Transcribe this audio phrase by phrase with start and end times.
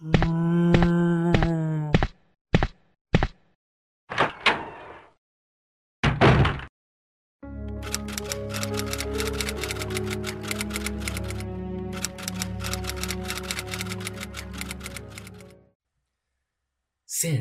[0.00, 0.10] Sean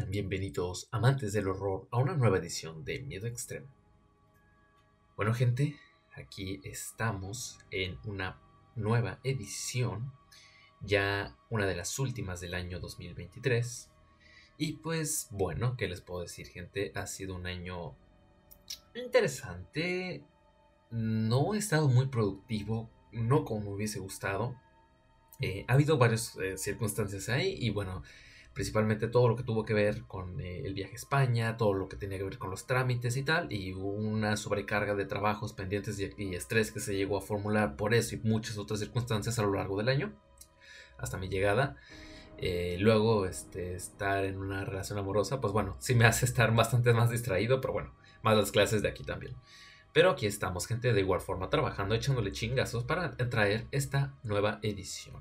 [0.09, 3.67] bienvenidos, amantes del horror, a una nueva edición de Miedo Extremo.
[5.15, 5.79] Bueno, gente,
[6.15, 8.41] aquí estamos en una
[8.75, 10.11] nueva edición,
[10.81, 13.89] ya una de las últimas del año 2023.
[14.57, 16.91] Y pues, bueno, ¿qué les puedo decir, gente?
[16.95, 17.95] Ha sido un año
[18.95, 20.23] interesante.
[20.89, 24.55] No he estado muy productivo, no como me hubiese gustado.
[25.39, 28.01] Eh, ha habido varias eh, circunstancias ahí y bueno,
[28.57, 31.87] principalmente todo lo que tuvo que ver con eh, el viaje a España, todo lo
[31.87, 35.99] que tenía que ver con los trámites y tal, y una sobrecarga de trabajos pendientes
[35.99, 39.53] y, estrés que se llegó a formular por eso y muchas otras circunstancias a lo
[39.53, 40.11] largo del año,
[40.97, 41.77] hasta mi llegada.
[42.37, 46.93] Eh, luego, este, estar en una relación amorosa, pues bueno, sí me hace estar bastante
[46.93, 49.35] más distraído, pero bueno, más las clases de aquí también.
[49.93, 55.15] Pero aquí estamos, gente, de igual forma, trabajando, echándole chingazos para traer esta nueva edición.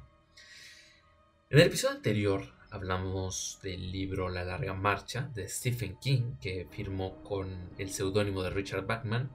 [1.49, 7.23] En el episodio anterior hablamos del libro La larga marcha de Stephen King, que firmó
[7.23, 9.31] con el seudónimo de Richard Bachman.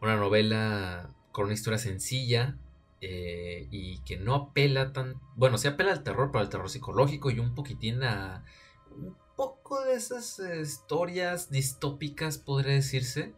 [0.00, 2.56] Una novela con una historia sencilla
[3.00, 5.20] eh, y que no apela tan...
[5.36, 8.44] Bueno, sí apela al terror, pero al terror psicológico y un poquitín a...
[8.90, 13.34] Un poco de esas eh, historias distópicas, podría decirse,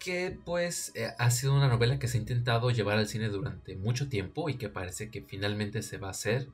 [0.00, 3.76] que pues eh, ha sido una novela que se ha intentado llevar al cine durante
[3.76, 6.48] mucho tiempo y que parece que finalmente se va a hacer.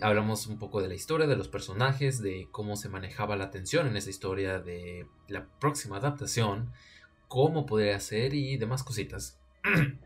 [0.00, 3.88] Hablamos un poco de la historia, de los personajes, de cómo se manejaba la tensión
[3.88, 6.72] en esa historia, de la próxima adaptación,
[7.26, 9.40] cómo podría ser y demás cositas.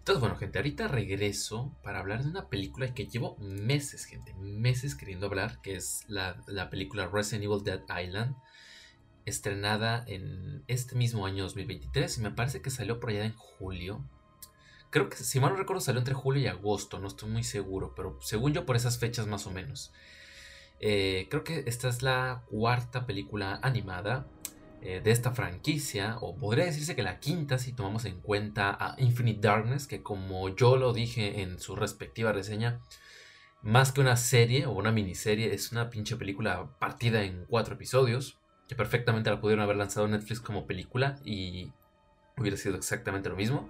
[0.00, 4.94] Entonces, bueno, gente, ahorita regreso para hablar de una película que llevo meses, gente, meses
[4.94, 8.34] queriendo hablar, que es la, la película Resident Evil Dead Island,
[9.24, 14.04] estrenada en este mismo año 2023 y me parece que salió por allá en julio,
[14.90, 17.94] Creo que, si mal no recuerdo, salió entre julio y agosto, no estoy muy seguro,
[17.94, 19.92] pero según yo por esas fechas más o menos.
[20.80, 24.26] Eh, creo que esta es la cuarta película animada
[24.82, 28.94] eh, de esta franquicia, o podría decirse que la quinta si tomamos en cuenta a
[28.98, 32.80] Infinite Darkness, que como yo lo dije en su respectiva reseña,
[33.62, 38.38] más que una serie o una miniserie, es una pinche película partida en cuatro episodios,
[38.68, 41.72] que perfectamente la pudieron haber lanzado Netflix como película y
[42.38, 43.68] hubiera sido exactamente lo mismo.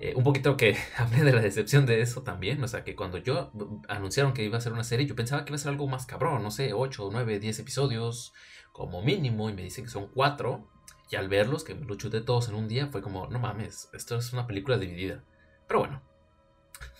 [0.00, 2.62] Eh, un poquito que hablé de la decepción de eso también.
[2.62, 3.52] O sea, que cuando yo
[3.88, 6.06] anunciaron que iba a ser una serie, yo pensaba que iba a ser algo más
[6.06, 8.32] cabrón, no sé, 8, 9, 10 episodios
[8.72, 9.48] como mínimo.
[9.50, 10.68] Y me dicen que son 4.
[11.10, 13.90] Y al verlos, que me lo chuté todos en un día, fue como, no mames,
[13.92, 15.22] esto es una película dividida.
[15.68, 16.02] Pero bueno.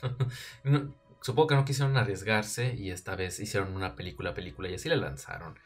[1.22, 4.96] supongo que no quisieron arriesgarse y esta vez hicieron una película, película y así la
[4.96, 5.58] lanzaron.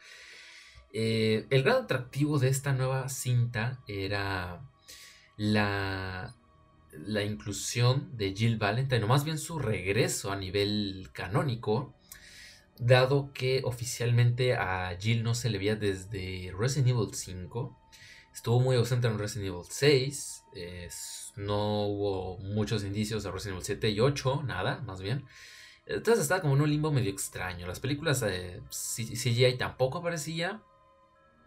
[0.93, 4.61] Eh, el gran atractivo de esta nueva cinta era
[5.35, 6.35] la
[7.05, 11.93] la inclusión de Jill Valentine, o más bien su regreso a nivel canónico,
[12.79, 17.77] dado que oficialmente a Jill no se le veía desde Resident Evil 5.
[18.33, 20.43] Estuvo muy ausente en Resident Evil 6.
[21.37, 25.25] no hubo muchos indicios de Resident Evil 7 y 8, nada, más bien.
[25.85, 27.65] Entonces estaba como en un limbo medio extraño.
[27.65, 30.61] Las películas eh, CGI tampoco aparecía.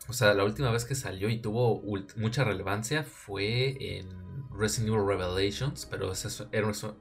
[0.09, 1.83] O sea, la última vez que salió y tuvo
[2.17, 6.97] mucha relevancia fue en Resident Evil Revelations, pero eso era, eso,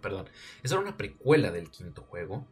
[0.00, 0.28] perdón,
[0.62, 2.46] eso era una precuela del quinto juego.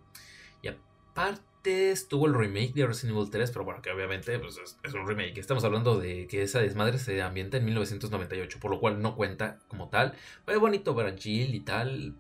[1.15, 4.95] Y aparte estuvo el remake de Resident Evil 3, pero bueno, que obviamente pues, es,
[4.95, 5.39] un remake.
[5.39, 9.59] Estamos hablando de que esa desmadre se ambienta en 1998, por lo cual no cuenta
[9.69, 10.15] como tal.
[10.45, 12.17] Fue bonito ver a Jill y tal,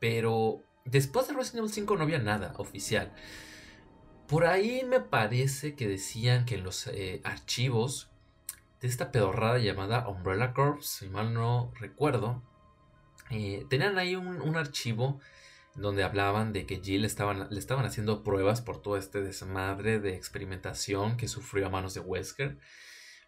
[0.00, 3.12] pero después de Resident Evil 5 no había nada oficial.
[4.26, 8.10] Por ahí me parece que decían que en los eh, archivos
[8.80, 12.42] de esta pedorrada llamada Umbrella Corps, si mal no recuerdo,
[13.30, 15.20] eh, tenían ahí un, archivo
[15.74, 20.14] donde hablaban de que Jill estaban, le estaban haciendo pruebas por todo este desmadre de
[20.14, 22.58] experimentación que sufrió a manos de Wesker.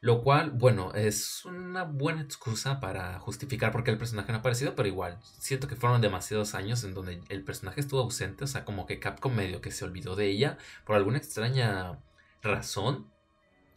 [0.01, 4.41] Lo cual, bueno, es una buena excusa para justificar por qué el personaje no ha
[4.41, 8.47] aparecido, pero igual, siento que fueron demasiados años en donde el personaje estuvo ausente, o
[8.47, 12.03] sea, como que Capcom medio que se olvidó de ella por alguna extraña
[12.43, 13.11] razón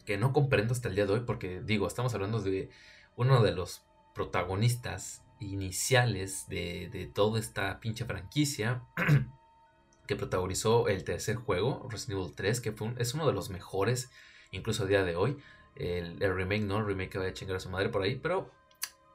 [0.04, 2.68] que no comprendo hasta el día de hoy, porque digo, estamos hablando de
[3.16, 3.82] uno de los
[4.14, 8.82] protagonistas iniciales de, de toda esta pinche franquicia
[10.06, 14.10] que protagonizó el tercer juego, Resident Evil 3, que fue es uno de los mejores,
[14.50, 15.36] incluso a día de hoy
[15.78, 16.78] el, remake, ¿no?
[16.78, 18.50] El remake que va a chingar a su madre por ahí, pero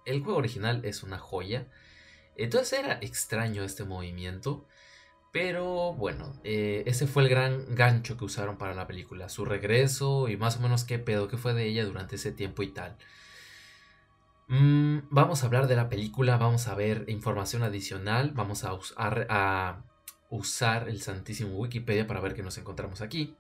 [0.06, 1.68] el juego original es una joya.
[2.36, 4.66] Entonces era extraño este movimiento,
[5.32, 10.30] Pero bueno, eh, ese fue el gran gancho que usaron para la película, su regreso
[10.30, 12.98] y más o menos qué pedo que fue de ella durante ese tiempo y tal.
[14.54, 18.78] Mm, vamos a hablar de la película, vamos a ver información adicional, vamos a,
[20.30, 23.36] usar el santísimo Wikipedia para ver qué nos encontramos aquí.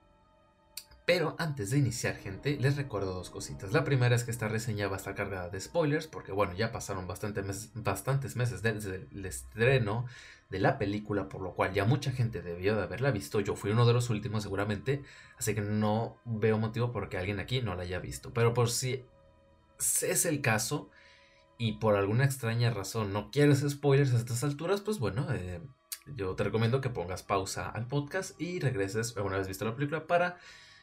[1.06, 3.74] Pero antes de iniciar, gente, les recuerdo dos cositas.
[3.74, 6.71] La primera es que esta reseña va a estar cargada de spoilers, porque bueno, ya
[6.71, 10.07] pasaron bastantes meses desde el estreno
[10.50, 13.39] de la película, por lo cual ya mucha gente debió de haberla visto.
[13.39, 15.04] Yo fui uno de los últimos seguramente,
[15.38, 18.33] así que no veo motivo por que alguien aquí no la haya visto.
[18.33, 19.06] Pero por si
[20.01, 20.89] es el caso
[21.63, 25.62] y por alguna extraña razón no quieres spoilers a estas alturas, pues bueno, eh,
[26.07, 30.06] yo te recomiendo que pongas pausa al podcast y regreses una vez visto la película
[30.06, 30.38] para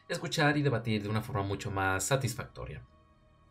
[0.09, 2.81] escuchar y debatir de una forma mucho más satisfactoria.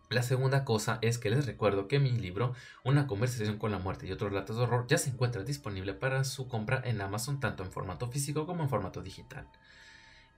[0.08, 4.08] La segunda cosa es que les recuerdo que mi libro, Una conversación con la muerte
[4.08, 7.62] y otros relatos de horror, ya se encuentra disponible para su compra en Amazon tanto
[7.62, 9.46] en formato físico como en formato digital.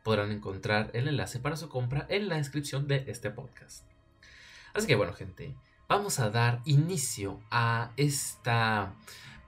[0.02, 3.86] Podrán encontrar el enlace para su compra en la descripción de este podcast.
[4.74, 5.56] Así que bueno gente,
[5.92, 8.94] vamos a dar inicio a esta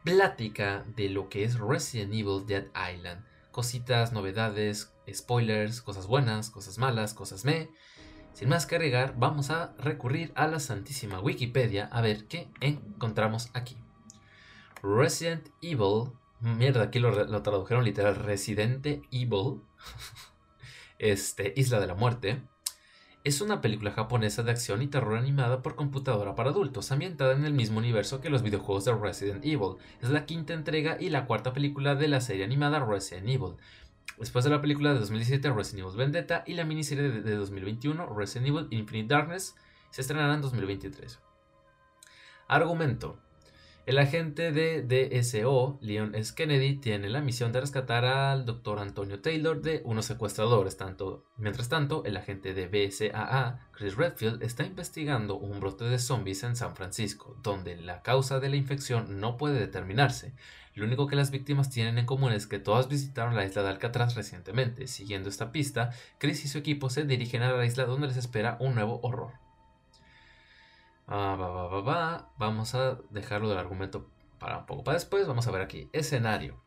[0.05, 6.77] plática de lo que es Resident Evil Dead Island cositas, novedades, spoilers, cosas buenas, cosas
[6.77, 7.71] malas, cosas me.
[8.35, 13.49] Sin más que agregar, vamos a recurrir a la santísima Wikipedia a ver qué encontramos
[13.55, 13.79] aquí.
[14.83, 16.11] Resident Evil,
[16.41, 19.63] mierda, aquí lo, tradujeron literal, Residente Evil,
[20.99, 22.43] este, Isla de la Muerte,
[23.25, 27.47] es una película japonesa de acción y terror animada por computadora para adultos, ambientada en
[27.47, 29.77] el mismo universo que los videojuegos de Resident Evil.
[30.03, 33.55] Es la quinta entrega y la cuarta película de la serie animada Resident Evil.
[34.19, 38.49] Después de la película de 2017 Resident Evil Vendetta y la miniserie de 2021 Resident
[38.49, 39.57] Evil Infinite Darkness
[39.91, 41.19] se estrenará en 2023.
[42.47, 43.19] Argumento.
[43.87, 46.33] El agente de DSO, Leon S.
[46.35, 48.79] Kennedy, tiene la misión de rescatar al Dr.
[48.79, 50.79] Antonio Taylor de unos secuestradores.
[51.37, 56.57] Mientras tanto, el agente de BSAA, Chris Redfield, está investigando un brote de zombies en
[56.57, 60.33] San Francisco, donde la causa de la infección no puede determinarse.
[60.73, 63.69] Lo único que las víctimas tienen en común es que todas visitaron la isla de
[63.69, 64.87] Alcatraz recientemente.
[64.87, 68.57] Siguiendo esta pista, Chris y su equipo se dirigen a la isla donde les espera
[68.61, 69.44] un nuevo horror.
[71.07, 74.09] Ah, Vamos a dejarlo del argumento
[74.39, 75.27] para un poco para después.
[75.27, 75.89] Vamos a ver aquí.
[75.93, 76.65] Escenario.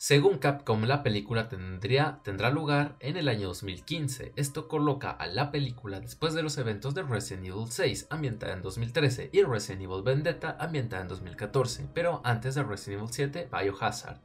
[0.00, 4.32] Según Capcom, la película tendría, tendrá lugar en el año 2015.
[4.36, 8.62] Esto coloca a la película después de los eventos de Resident Evil 6, ambientada en
[8.62, 14.20] 2013, y Resident Evil Vendetta, ambientada en 2014, pero antes de Resident Evil 7, Biohazard,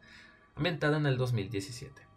[0.56, 2.13] ambientada en el 2017.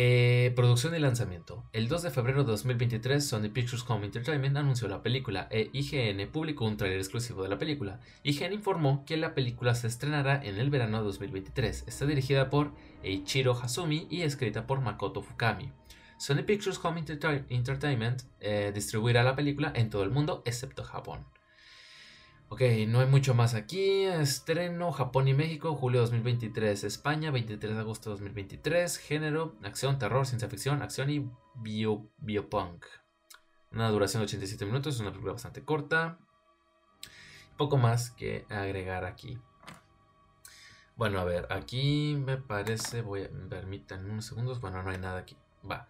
[0.00, 1.64] Eh, producción y lanzamiento.
[1.72, 6.24] El 2 de febrero de 2023, Sony Pictures Home Entertainment anunció la película e IGN
[6.30, 7.98] publicó un trailer exclusivo de la película.
[8.22, 11.82] IGN informó que la película se estrenará en el verano de 2023.
[11.88, 12.70] Está dirigida por
[13.02, 15.72] Eiichiro Hasumi y escrita por Makoto Fukami.
[16.16, 17.02] Sony Pictures Home
[17.48, 21.24] Entertainment eh, distribuirá la película en todo el mundo excepto Japón.
[22.50, 24.04] Ok, no hay mucho más aquí.
[24.04, 26.82] Estreno Japón y México, julio 2023.
[26.84, 28.96] España, 23 de agosto 2023.
[28.96, 32.86] Género, acción, terror, ciencia ficción, acción y bio, biopunk.
[33.70, 36.18] Una duración de 87 minutos, es una película bastante corta.
[37.58, 39.38] Poco más que agregar aquí.
[40.96, 45.18] Bueno, a ver, aquí me parece, voy a, permitan unos segundos, bueno, no hay nada
[45.18, 45.36] aquí.
[45.70, 45.86] Va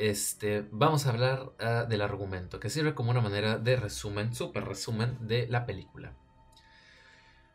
[0.00, 4.64] este, vamos a hablar ah, del argumento, que sirve como una manera de resumen, super
[4.64, 6.14] resumen de la película.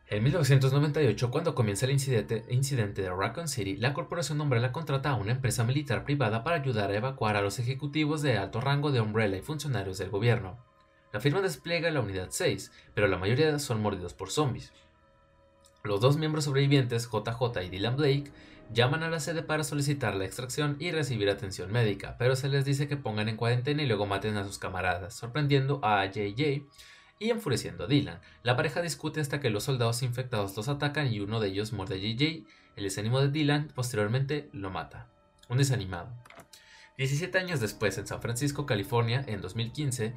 [0.06, 5.16] En 1998, cuando comienza el incidente, incidente, de Raccoon City, la corporación Umbrella contrata a
[5.16, 9.00] una empresa militar privada para ayudar a evacuar a los ejecutivos de alto rango de
[9.00, 10.56] Umbrella y funcionarios del gobierno.
[11.12, 14.72] La firma despliega la unidad 6, pero la mayoría son mordidos por zombies.
[15.82, 18.30] Los dos miembros sobrevivientes, JJ y Dylan Blake,
[18.72, 22.64] Llaman a la sede para solicitar la extracción y recibir atención médica, pero se les
[22.64, 26.66] dice que pongan en cuarentena y luego maten a sus camaradas, sorprendiendo a JJ
[27.18, 28.20] y enfureciendo a Dylan.
[28.42, 31.94] La pareja discute hasta que los soldados infectados los atacan y uno de ellos muerde
[31.94, 32.44] a JJ.
[32.76, 35.08] El desánimo de Dylan posteriormente lo mata.
[35.48, 36.12] Un desanimado.
[36.98, 40.14] 17 años después, en San Francisco, California, en 2015,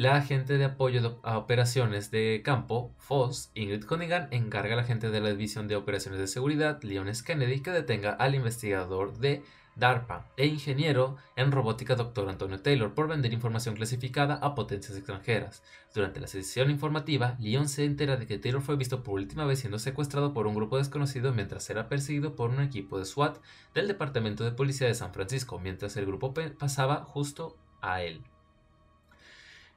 [0.00, 5.10] la agente de apoyo a operaciones de campo, FOSS, Ingrid Cunningham, encarga a la agente
[5.10, 7.22] de la División de Operaciones de Seguridad, Leon S.
[7.22, 9.42] Kennedy, que detenga al investigador de
[9.76, 12.30] DARPA e ingeniero en robótica Dr.
[12.30, 15.62] Antonio Taylor por vender información clasificada a potencias extranjeras.
[15.94, 19.58] Durante la sesión informativa, Leon se entera de que Taylor fue visto por última vez
[19.58, 23.36] siendo secuestrado por un grupo desconocido mientras era perseguido por un equipo de SWAT
[23.74, 28.22] del Departamento de Policía de San Francisco, mientras el grupo pasaba justo a él.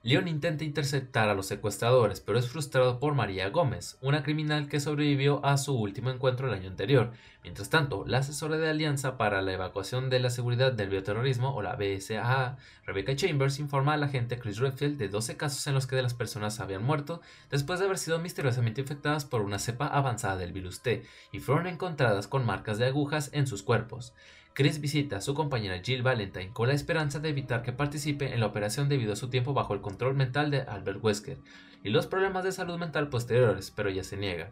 [0.05, 4.81] Leon intenta interceptar a los secuestradores, pero es frustrado por María Gómez, una criminal que
[4.81, 7.13] sobrevivió a su último encuentro el año anterior.
[7.41, 11.61] Mientras tanto, la asesora de Alianza para la Evacuación de la Seguridad del Bioterrorismo, o
[11.61, 16.01] la BSAA, Rebecca Chambers, informa al agente Chris Redfield de 12 casos en los que
[16.01, 20.51] las personas habían muerto después de haber sido misteriosamente infectadas por una cepa avanzada del
[20.51, 24.13] virus T y fueron encontradas con marcas de agujas en sus cuerpos.
[24.53, 28.39] Chris visita a su compañera Jill Valentine con la esperanza de evitar que participe en
[28.39, 31.39] la operación debido a su tiempo bajo el control mental de Albert Wesker
[31.83, 34.51] y los problemas de salud mental posteriores, pero ella se niega.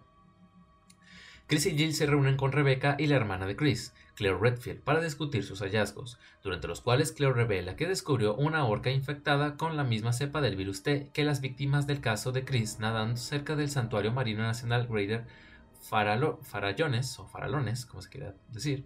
[1.46, 5.02] Chris y Jill se reúnen con Rebecca y la hermana de Chris, Claire Redfield, para
[5.02, 9.84] discutir sus hallazgos, durante los cuales Claire revela que descubrió una orca infectada con la
[9.84, 13.70] misma cepa del virus T que las víctimas del caso de Chris nadando cerca del
[13.70, 15.26] Santuario Marino Nacional Greater
[15.82, 18.86] Farallones, o Faralones, como se quiera decir,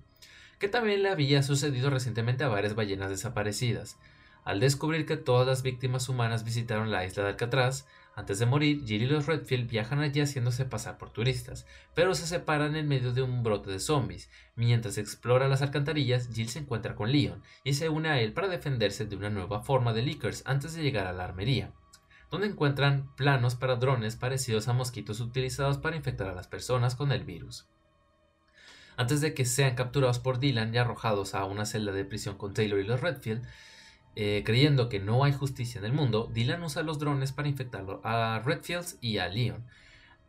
[0.59, 3.97] que también le había sucedido recientemente a varias ballenas desaparecidas.
[4.43, 7.85] Al descubrir que todas las víctimas humanas visitaron la isla de Alcatraz,
[8.17, 12.25] antes de morir, Jill y los Redfield viajan allí haciéndose pasar por turistas, pero se
[12.25, 14.29] separan en medio de un brote de zombies.
[14.55, 18.47] Mientras explora las alcantarillas, Jill se encuentra con Leon y se une a él para
[18.47, 21.73] defenderse de una nueva forma de Lickers antes de llegar a la armería,
[22.31, 27.11] donde encuentran planos para drones parecidos a mosquitos utilizados para infectar a las personas con
[27.11, 27.67] el virus.
[28.97, 32.53] Antes de que sean capturados por Dylan y arrojados a una celda de prisión con
[32.53, 33.45] Taylor y los Redfield,
[34.15, 37.85] eh, creyendo que no hay justicia en el mundo, Dylan usa los drones para infectar
[38.03, 39.65] a Redfields y a Leon.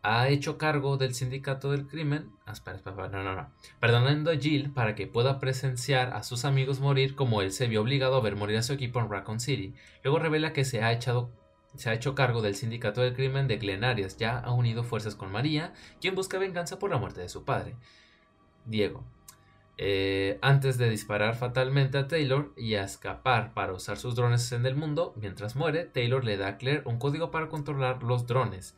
[0.03, 3.49] Ha hecho cargo del sindicato del crimen, ah,
[3.81, 7.83] perdonando a Jill para que pueda presenciar a sus amigos morir como él se vio
[7.83, 9.75] obligado a ver morir a su equipo en Raccoon City.
[10.05, 11.31] Luego revela que se ha echado
[11.77, 15.15] se ha hecho cargo del sindicato del crimen de Glen Arias, ya ha unido fuerzas
[15.15, 17.77] con María, quien busca venganza por la muerte de su padre.
[18.67, 19.05] Diego.
[19.79, 24.65] Eh, antes de disparar fatalmente a Taylor y a escapar para usar sus drones en
[24.65, 28.75] el mundo, mientras muere, Taylor le da a Claire un código para controlar los drones.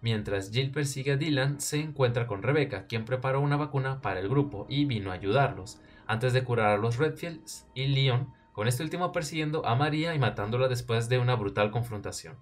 [0.00, 4.28] Mientras Jill persigue a Dylan, se encuentra con Rebecca, quien preparó una vacuna para el
[4.28, 8.82] grupo y vino a ayudarlos, antes de curar a los Redfields y Leon, con este
[8.82, 12.36] último persiguiendo a María y matándola después de una brutal confrontación.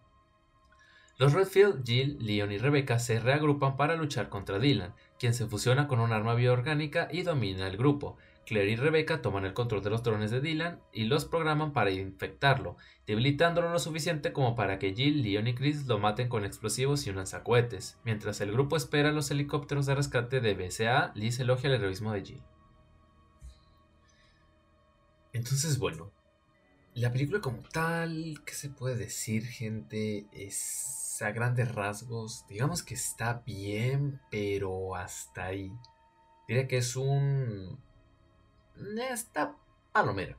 [1.18, 5.88] Los Redfield, Jill, Leon y Rebecca se reagrupan para luchar contra Dylan, quien se fusiona
[5.88, 8.16] con un arma bioorgánica y domina el grupo.
[8.46, 11.90] Claire y Rebecca toman el control de los drones de Dylan y los programan para
[11.90, 17.06] infectarlo, debilitándolo lo suficiente como para que Jill, Leon y Chris lo maten con explosivos
[17.06, 17.98] y un lanzacohetes.
[18.04, 22.24] Mientras el grupo espera los helicópteros de rescate de BCA, Liz elogia el heroísmo de
[22.24, 22.42] Jill.
[25.32, 26.12] Entonces, bueno,
[26.94, 30.26] la película como tal, ¿qué se puede decir, gente?
[30.32, 35.72] Es a grandes rasgos, digamos que está bien, pero hasta ahí.
[36.46, 37.78] Diría que es un...
[38.76, 39.56] Eh, está
[39.92, 40.36] palomera.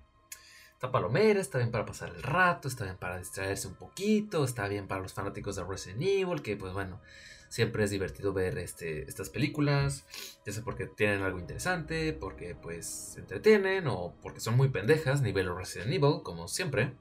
[0.73, 4.67] Está palomera, está bien para pasar el rato, está bien para distraerse un poquito, está
[4.67, 7.01] bien para los fanáticos de Resident Evil, que pues bueno,
[7.49, 10.05] siempre es divertido ver este, estas películas,
[10.45, 15.21] ya sea porque tienen algo interesante, porque pues se entretienen o porque son muy pendejas,
[15.21, 16.93] nivel Resident Evil, como siempre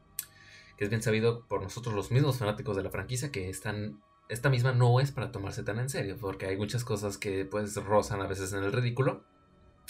[0.76, 4.50] que es bien sabido por nosotros los mismos fanáticos de la franquicia que están, esta
[4.50, 8.20] misma no es para tomarse tan en serio, porque hay muchas cosas que pues rozan
[8.20, 9.24] a veces en el ridículo.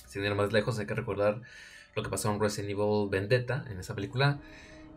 [0.06, 1.42] Sin ir más lejos hay que recordar
[1.94, 4.40] lo que pasó en Resident Evil Vendetta, en esa película.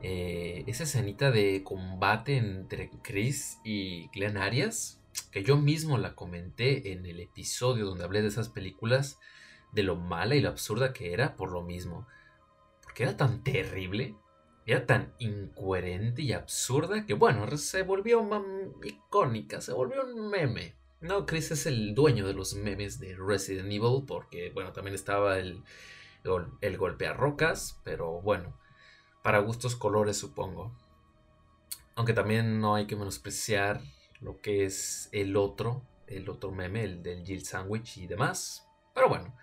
[0.01, 6.91] Eh, esa escenita de combate entre Chris y Glenn Arias, que yo mismo la comenté
[6.91, 9.19] en el episodio donde hablé de esas películas,
[9.72, 12.08] de lo mala y lo absurda que era por lo mismo.
[12.84, 14.15] Porque era tan terrible
[14.71, 18.27] era tan incoherente y absurda que, bueno, se volvió
[18.83, 20.75] icónica, se volvió un meme.
[21.01, 25.39] No, Chris es el dueño de los memes de Resident Evil porque, bueno, también estaba
[25.39, 25.63] el,
[26.61, 28.59] el, golpe rocas, pero bueno,
[29.23, 30.71] para gustos colores supongo.
[31.95, 33.81] Aunque también no hay que menospreciar
[34.21, 38.67] lo que es el otro, el otro meme, el del Jill Sandwich y demás.
[38.93, 39.35] Pero bueno,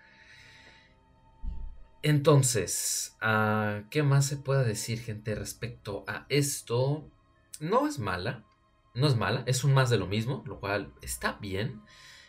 [2.03, 7.09] entonces, ah, ¿qué más se puede decir, gente, respecto a esto?
[7.59, 8.45] No es mala,
[8.93, 11.81] no es mala, es un más de lo mismo, lo cual está bien.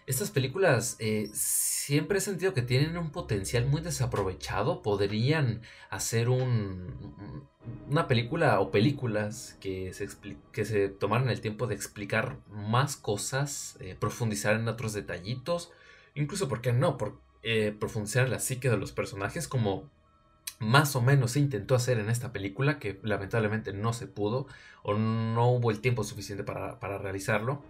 [0.07, 4.81] Estas películas eh, siempre he sentido que tienen un potencial muy desaprovechado.
[4.81, 5.61] Podrían
[5.91, 7.47] hacer un,
[7.91, 10.09] una película o películas que se,
[10.51, 15.73] que se tomaran el tiempo de explicar más cosas, eh, profundizar en otros detallitos.
[16.15, 16.97] Incluso, ¿por qué no?
[16.97, 19.91] Por, eh, profundizar la psique de los personajes como
[20.59, 24.47] más o menos se intentó hacer en esta película, que lamentablemente no se pudo
[24.83, 27.63] o no hubo el tiempo suficiente para, realizarlo.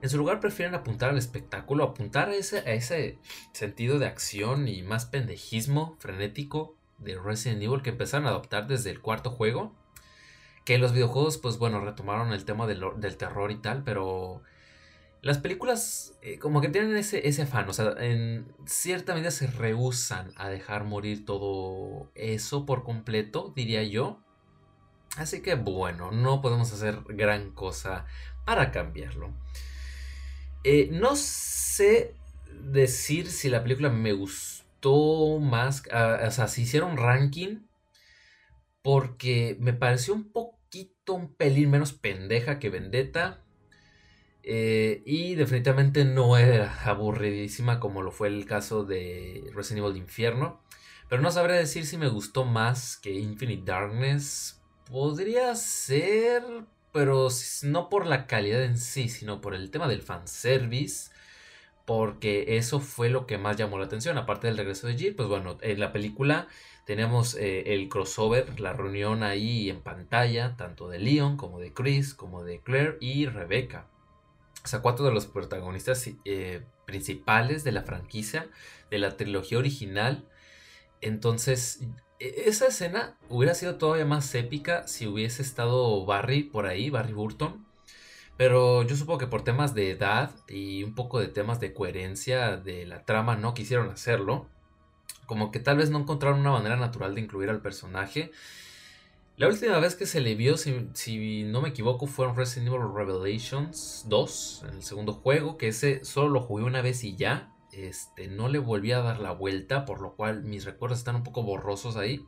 [0.00, 3.18] En su lugar prefieren apuntar al espectáculo, apuntar a ese, ese
[3.52, 8.90] sentido de acción y más pendejismo frenético de Resident Evil que empezaron a adoptar desde
[8.90, 9.74] el cuarto juego,
[10.64, 14.42] Que los videojuegos, pues bueno, retomaron el tema del, del terror y tal, pero
[15.24, 19.46] las películas eh, como que tienen ese, ese afán, o sea, en cierta medida se
[19.46, 24.20] rehusan a dejar morir todo eso por completo, diría yo.
[25.16, 28.04] Así que bueno, no podemos hacer gran cosa
[28.44, 29.32] para cambiarlo.
[30.62, 32.14] Eh, no sé
[32.60, 37.60] decir si la película me gustó más, ah, o sea, si hicieron ranking,
[38.82, 43.43] porque me pareció un poquito, un pelín menos pendeja que Vendetta.
[44.46, 50.60] Eh, y definitivamente no era aburridísima como lo fue el caso de Resident Evil Infierno.
[51.08, 54.60] Pero no sabré decir si me gustó más que Infinite Darkness.
[54.90, 56.42] Podría ser,
[56.92, 57.28] pero
[57.62, 61.10] no por la calidad en sí, sino por el tema del fanservice.
[61.86, 64.18] Porque eso fue lo que más llamó la atención.
[64.18, 66.48] Aparte del regreso de Jill, pues bueno, en la película
[66.86, 72.14] tenemos eh, el crossover, la reunión ahí en pantalla, tanto de Leon como de Chris,
[72.14, 73.86] como de Claire y Rebecca.
[74.64, 78.48] O sea, cuatro de los protagonistas eh, principales de la franquicia,
[78.90, 80.26] de la trilogía original.
[81.02, 81.80] Entonces,
[82.18, 87.12] e, esa escena hubiera sido todavía más épica si hubiese estado Barry por ahí, Barry
[87.12, 87.66] Burton.
[88.36, 92.56] Pero yo supongo que por temas de edad y un poco de temas de coherencia
[92.56, 94.48] de la trama no quisieron hacerlo.
[95.26, 98.32] Como que tal vez no encontraron una manera natural de incluir al personaje.
[99.36, 102.94] La última vez que se le vio, si, no me equivoco, fue en Resident Evil
[102.94, 107.52] Revelations 2, en el segundo juego, que ese solo lo jugué una vez y ya.
[107.72, 111.24] Este, no le volví a dar la vuelta, por lo cual mis recuerdos están un
[111.24, 112.24] poco borrosos ahí.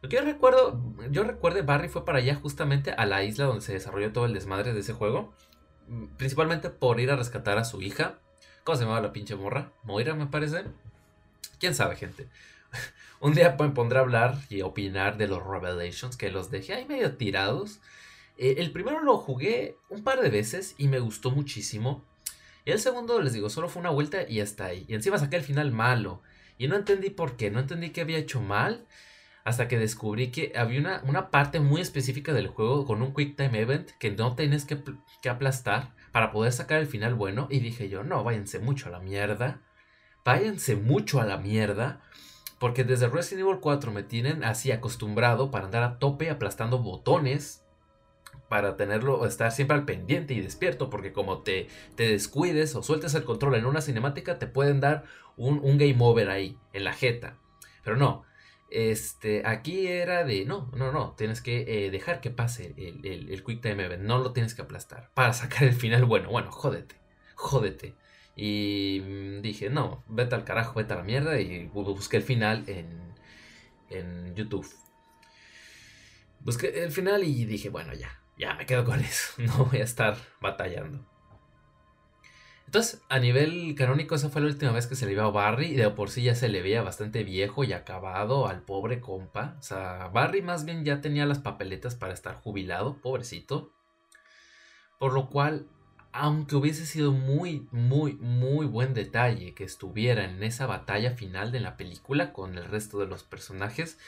[0.00, 3.60] Lo que yo recuerdo, yo recuerdo, Barry fue para allá justamente a la isla donde
[3.60, 5.34] se desarrolló todo el desmadre de ese juego.
[6.16, 8.20] Principalmente por ir a rescatar a su hija.
[8.64, 9.72] ¿Cómo se llamaba la pinche morra?
[9.82, 10.64] Moira, me parece.
[11.58, 12.26] ¿Quién sabe, gente?
[13.20, 16.84] Un día me pondré a hablar y opinar de los Revelations, que los dejé ahí
[16.86, 17.80] medio tirados.
[18.36, 22.04] Eh, el primero lo jugué un par de veces y me gustó muchísimo.
[22.64, 24.84] Y el segundo, les digo, solo fue una vuelta y hasta ahí.
[24.88, 26.22] Y encima saqué el final malo.
[26.58, 28.86] Y no entendí por qué, no entendí qué había hecho mal.
[29.44, 33.36] Hasta que descubrí que había una, una parte muy específica del juego con un Quick
[33.36, 34.78] Time Event que no tienes que,
[35.22, 37.48] que aplastar para poder sacar el final bueno.
[37.50, 39.62] Y dije yo, no, váyanse mucho a la mierda.
[40.24, 42.02] Váyanse mucho a la mierda.
[42.58, 47.64] Porque desde Resident Evil 4 me tienen así acostumbrado para andar a tope aplastando botones.
[48.48, 50.90] Para tenerlo, estar siempre al pendiente y despierto.
[50.90, 55.04] Porque como te, te descuides o sueltes el control en una cinemática, te pueden dar
[55.38, 57.38] un, game over ahí, en la jeta.
[57.84, 58.24] Pero no,
[58.70, 63.44] este, aquí era de, no, no, no, tienes que eh, dejar que pase el, el,
[63.44, 66.96] Quick Time Event, no lo tienes que aplastar para sacar el final bueno, bueno, jódete,
[67.34, 67.94] jódete.
[68.40, 71.40] Y mm, dije, no, vete al carajo, vete a la mierda.
[71.40, 72.86] Y busqué el final en,
[73.90, 74.66] en YouTube.
[76.38, 79.32] Busqué el final y dije, bueno, ya, ya me quedo con eso.
[79.38, 81.04] No voy a estar batallando.
[82.66, 85.72] Entonces, a nivel canónico, esa fue la última vez que se le vio a Barry.
[85.72, 89.56] Y de por sí ya se le veía bastante viejo y acabado al pobre compa.
[89.58, 93.72] O sea, Barry más bien ya tenía las papeletas para estar jubilado, pobrecito.
[95.00, 95.66] Por lo cual
[96.12, 101.60] aunque hubiese sido muy, muy, muy buen detalle que estuviera en esa batalla final de
[101.60, 103.98] la película con el resto de los personajes,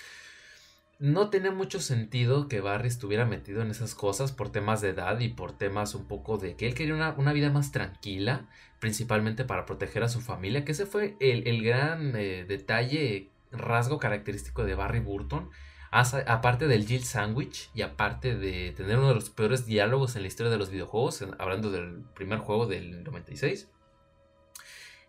[1.00, 5.18] no tenía mucho sentido que Barry estuviera metido en esas cosas por temas de edad
[5.18, 8.46] y por temas un poco de que él quería una, vida más tranquila,
[8.80, 14.64] principalmente para proteger a su familia, que ese fue el, gran eh, detalle, rasgo característico
[14.64, 15.48] de Barry Burton,
[15.90, 20.28] aparte del Jill Sandwich y aparte de tener uno de los peores diálogos en la
[20.28, 23.68] historia de los videojuegos, hablando del primer juego del 96,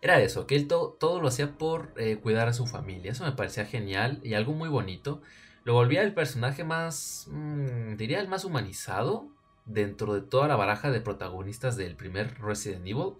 [0.02, 3.12] era eso, que él todo lo hacía por eh, cuidar a su familia.
[3.12, 5.22] Eso me parecía genial y algo muy bonito.
[5.62, 9.28] Lo volvía el personaje más, mm, diría el más humanizado
[9.64, 13.14] dentro de toda la baraja de protagonistas del primer Resident Evil.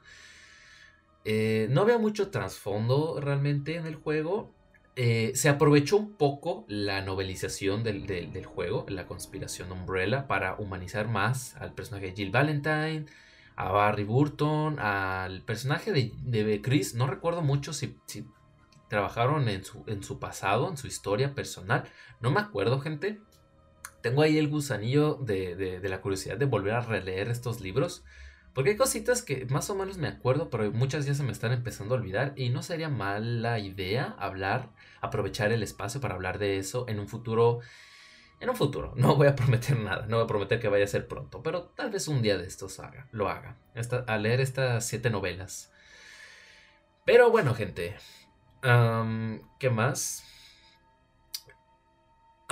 [1.24, 4.52] Eh, no había mucho trasfondo realmente en el juego.
[4.94, 11.56] Eh, se aprovechó un poco la novelización del, juego, la conspiración Umbrella, para humanizar más
[11.56, 13.06] al personaje de Jill Valentine,
[13.56, 16.94] a Barry Burton, al personaje de, Chris.
[16.94, 17.96] No recuerdo mucho si,
[18.88, 21.84] trabajaron en su, en su, pasado, en su historia personal.
[22.20, 23.18] No me acuerdo, gente.
[24.02, 28.04] Tengo ahí el gusanillo de, de la curiosidad de volver a releer estos libros.
[28.54, 31.52] Porque hay cositas que más o menos me acuerdo, pero muchas ya se me están
[31.52, 36.58] empezando a olvidar y no sería mala idea hablar, aprovechar el espacio para hablar de
[36.58, 37.60] eso en un futuro.
[38.40, 40.88] En un futuro, no voy a prometer nada, no voy a prometer que vaya a
[40.88, 43.56] ser pronto, pero tal vez un día de estos haga, lo haga,
[44.06, 45.72] a leer estas siete novelas.
[47.04, 47.96] Pero bueno, gente,
[48.62, 50.24] ¿qué más?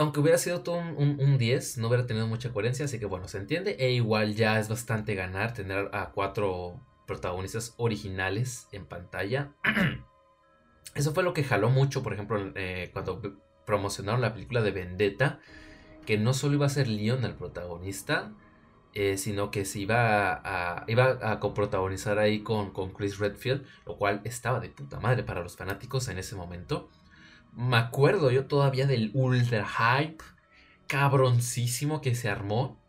[0.01, 3.37] Aunque hubiera sido todo un, 10, no hubiera tenido mucha coherencia, así que bueno, se
[3.37, 3.77] entiende.
[3.79, 9.53] E igual ya es bastante ganar tener a cuatro protagonistas originales en pantalla.
[10.95, 13.21] Eso fue lo que jaló mucho, por ejemplo, eh, cuando
[13.67, 15.39] promocionaron la película de Vendetta,
[16.07, 18.33] que no solo iba a ser Leon el protagonista,
[18.95, 23.99] eh, sino que se iba a, iba a coprotagonizar ahí con, con Chris Redfield, lo
[23.99, 26.89] cual estaba de puta madre para los fanáticos en ese momento
[27.53, 30.25] me acuerdo yo todavía del ultra hype
[30.87, 32.81] cabroncísimo que se armó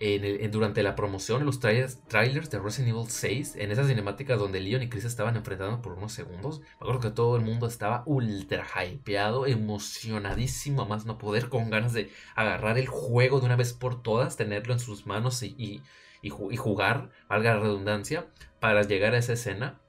[0.00, 4.82] en durante la promoción, los trailers, de Resident Evil 6, en esas cinemáticas donde Leon
[4.82, 6.60] y Chris estaban enfrentando por unos segundos.
[6.60, 11.68] Me acuerdo que todo el mundo estaba ultra hypeado, emocionadísimo, a más no poder, con
[11.70, 15.82] ganas de agarrar el juego de una vez por todas, tenerlo en sus manos y,
[16.22, 18.26] y jugar, valga la redundancia,
[18.60, 19.80] para llegar a esa escena.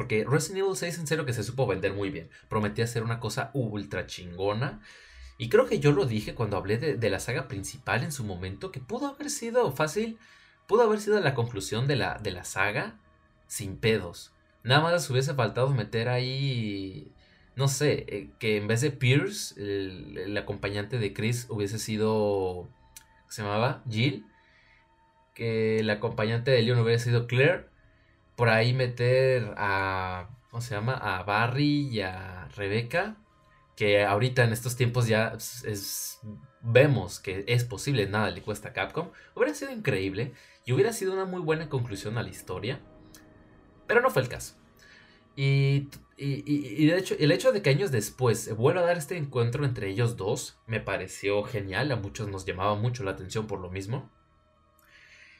[0.00, 2.30] Porque Resident Evil 6 en serio que se supo vender muy bien.
[2.48, 4.80] Prometía ser una cosa ultra chingona.
[5.36, 8.72] Y creo que yo lo dije cuando hablé de, la saga principal en su momento,
[8.72, 10.18] que pudo haber sido fácil,
[10.66, 12.98] pudo haber sido la conclusión de la, de la saga
[13.46, 14.32] sin pedos.
[14.64, 17.12] Nada más hubiese faltado meter ahí,
[17.54, 22.70] no sé, eh, que en vez de Pierce, el, acompañante de Chris hubiese sido,
[23.28, 23.82] ¿se llamaba?
[23.86, 24.24] Jill.
[25.34, 27.69] Que el acompañante de Leon hubiera sido Claire
[28.40, 30.94] por ahí meter a, ¿cómo se llama?
[30.94, 33.18] A Barry y a Rebeca,
[33.76, 36.20] que ahorita en estos tiempos ya es,
[36.62, 40.32] vemos que es posible, nada le cuesta a Capcom, hubiera sido increíble
[40.64, 42.80] y hubiera sido una muy buena conclusión a la historia,
[43.86, 44.54] pero no fue el caso.
[45.36, 49.66] Y, y, de hecho, el hecho de que años después vuelva a dar este encuentro
[49.66, 53.68] entre ellos dos me pareció genial, a muchos nos llamaba mucho la atención por lo
[53.68, 54.10] mismo.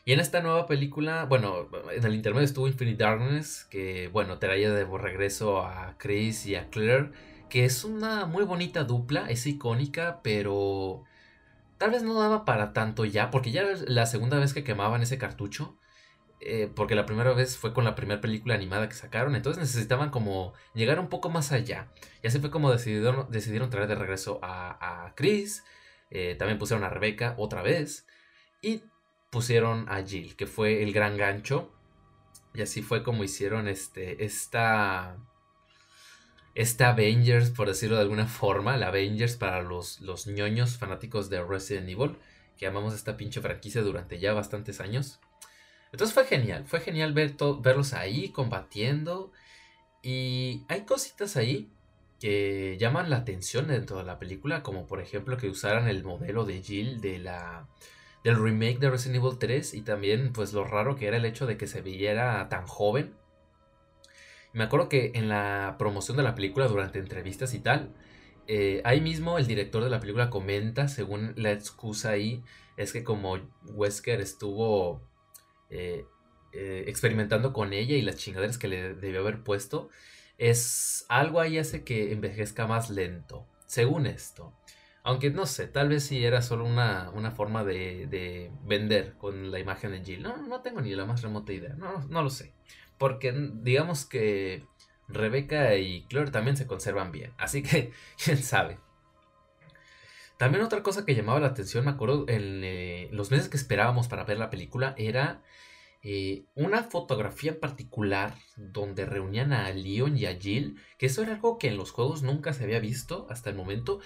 [0.05, 4.71] Y en esta nueva película, bueno, en el intermedio estuvo Infinite Darkness, que bueno, traía
[4.73, 7.11] de regreso a Chris y a Claire,
[7.49, 11.05] que es una muy bonita dupla, es icónica, pero
[11.79, 15.03] tal vez no daba para tanto ya, porque ya era la segunda vez que quemaban
[15.03, 15.77] ese cartucho.
[16.43, 20.09] Eh, porque la primera vez fue con la primera película animada que sacaron, entonces necesitaban
[20.09, 21.93] como llegar un poco más allá.
[22.23, 25.65] Y así fue como decidieron, decidieron traer de regreso a, Chris,
[26.11, 28.07] eh, también pusieron a Rebecca otra vez,
[28.63, 28.83] y
[29.31, 31.73] pusieron a Jill, que fue el gran gancho.
[32.53, 35.17] Y así fue como hicieron este, esta,
[36.55, 41.43] esta Avengers, por decirlo de alguna forma, la Avengers para los, los ñoños fanáticos de
[41.45, 42.17] Resident Evil,
[42.59, 45.21] que amamos esta pinche franquicia durante ya bastantes años.
[45.93, 49.33] Entonces fue genial, fue genial ver verlos ahí combatiendo.
[50.03, 51.71] Y hay cositas ahí
[52.19, 56.45] que llaman la atención dentro de la película, como por ejemplo que usaran el modelo
[56.45, 57.67] de Jill de la
[58.25, 61.47] del remake de Resident Evil 3 y también pues lo raro que era el hecho
[61.47, 63.15] de que se viera tan joven.
[64.53, 67.95] Me acuerdo que en la promoción de la película durante entrevistas y tal,
[68.47, 72.43] eh, ahí mismo el director de la película comenta, según la excusa ahí,
[72.77, 75.03] es que como Wesker estuvo
[75.71, 76.05] eh,
[76.53, 79.89] eh, experimentando con ella y las chingaderas que le debió haber puesto,
[80.37, 84.53] es algo ahí hace que envejezca más lento, según esto.
[85.03, 89.93] Aunque no sé, tal vez si era solo una, forma de, vender con la imagen
[89.93, 90.23] de Jill.
[90.23, 91.75] No, no tengo ni la más remota idea.
[91.75, 92.53] No, no lo sé.
[92.99, 94.67] Porque digamos que
[95.09, 97.33] Rebecca y Claire también se conservan bien.
[97.39, 97.93] Así que,
[98.25, 98.79] quién sabe.
[100.37, 104.09] También otra cosa que llamaba la atención, me acuerdo, en eh, los meses que esperábamos
[104.09, 105.43] para ver la película, era
[106.03, 111.59] eh, una fotografía particular donde reunían a Leon y a Jill, que eso era algo
[111.59, 114.01] que en los juegos nunca se había visto hasta el momento,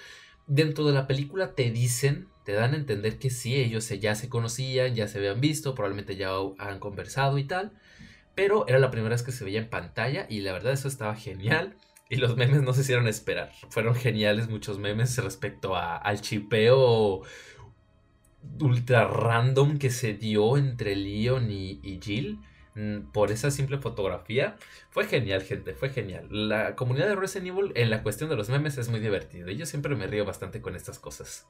[0.47, 4.29] dentro de la película te dicen, te dan a entender que sí, ellos ya se
[4.29, 7.73] conocían, ya se habían visto, probablemente ya han conversado y tal,
[8.35, 11.15] pero era la primera vez que se veía en pantalla y la verdad eso estaba
[11.15, 11.77] genial.
[12.11, 13.51] Y los memes no se hicieron esperar.
[13.71, 17.23] Fueron geniales muchos memes respecto a, al chipeo
[18.61, 22.41] ultra random que se dio entre Leon y, y Jill.
[22.75, 24.57] Mm, por esa simple fotografía.
[24.91, 26.27] Fue genial, gente, fue genial.
[26.31, 29.57] La comunidad de Resident Evil en la cuestión de los memes es muy divertido y
[29.57, 31.47] yo siempre me río bastante con estas cosas.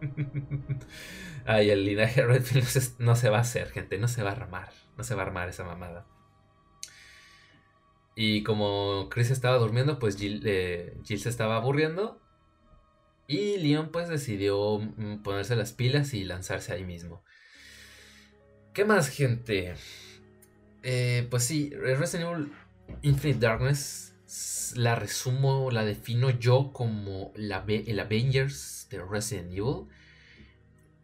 [1.44, 4.72] Ay, el linaje Redfield no se va a hacer, gente, no se va a armar,
[4.96, 6.06] no se va a armar esa mamada.
[8.14, 12.20] Y como Chris estaba durmiendo, pues Jill, eh, Jill se estaba aburriendo.
[13.26, 17.24] Y Leon pues decidió mm, ponerse las pilas y lanzarse ahí mismo.
[18.74, 19.74] ¿Qué más, gente?
[20.82, 22.52] Eh, pues sí, Resident Evil
[23.02, 24.10] Infinite Darkness
[24.76, 27.52] la resumo, la defino yo como el
[28.00, 29.86] Avengers de Resident Evil.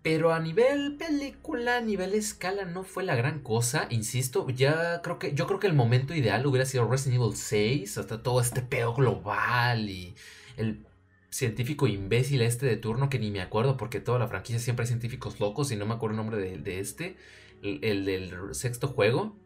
[0.02, 3.88] Pero a nivel película, a nivel escala, no fue la gran cosa.
[3.90, 5.34] Insisto, ya creo que.
[5.34, 7.98] Yo creo que el momento ideal hubiera sido Resident Evil 6.
[7.98, 10.14] Hasta todo este pedo global y
[10.56, 10.86] el
[11.30, 14.88] científico imbécil este de turno que ni me acuerdo porque toda la franquicia siempre hay
[14.88, 17.16] científicos locos y no me acuerdo el nombre de, este,
[17.62, 19.36] el, del sexto juego.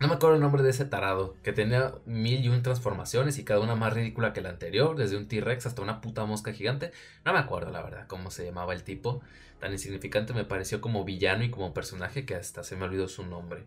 [0.00, 3.44] No me acuerdo el nombre de ese tarado, que tenía mil y un transformaciones y
[3.44, 6.92] cada una más ridícula que la anterior, desde un T-Rex hasta una puta mosca gigante.
[7.24, 9.22] No me acuerdo, la verdad, cómo se llamaba el tipo.
[9.58, 13.26] Tan insignificante me pareció como villano y como personaje que hasta se me olvidó su
[13.26, 13.66] nombre.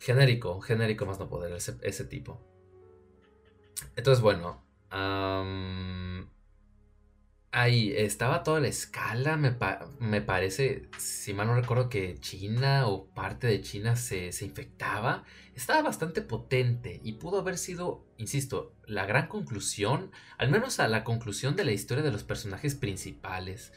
[0.00, 2.38] Genérico, genérico más no poder, ese, tipo.
[3.96, 4.62] Entonces, bueno.
[7.54, 9.36] Ahí estaba toda la escala.
[9.36, 15.24] Me, parece, si mal no recuerdo, que China o parte de China se, se, infectaba.
[15.54, 21.04] Estaba bastante potente y pudo haber sido, insisto, la gran conclusión, al menos a la
[21.04, 23.72] conclusión de la historia de los personajes principales.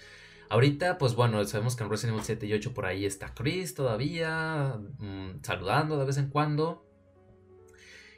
[0.49, 3.75] Ahorita, pues bueno, sabemos que en Resident Evil 7 y 8 por ahí está Chris
[3.75, 6.86] todavía, mm, saludando de vez en cuando.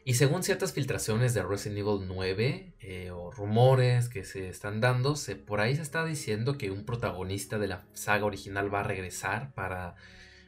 [0.05, 5.15] Y según ciertas filtraciones de Resident Evil 9 eh, o rumores que se están dando,
[5.45, 9.53] por ahí se está diciendo que un protagonista de la saga original va a regresar
[9.53, 9.95] para,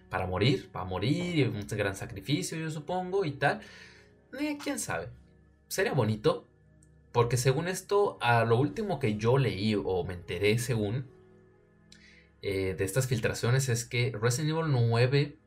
[0.09, 3.61] para morir, va a morir, un gran sacrificio yo supongo y tal.
[4.39, 5.09] Eh, ¿Quién sabe?
[5.67, 6.47] Sería bonito,
[7.11, 11.05] porque según esto, a lo último que yo leí o me enteré según,
[12.41, 15.37] eh, de estas filtraciones es que Resident Evil 9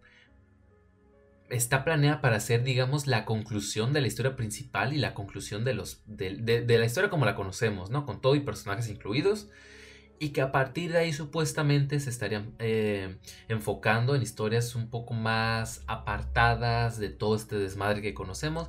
[1.49, 5.75] está planeada para ser, digamos, la conclusión de la historia principal y la conclusión de,
[5.75, 8.07] los, de, la historia como la conocemos, ¿no?
[8.07, 9.49] Con todo y personajes incluidos.
[10.21, 13.17] Y que a partir de ahí supuestamente se estarían eh,
[13.49, 18.69] enfocando en historias un poco más apartadas de todo este desmadre que conocemos,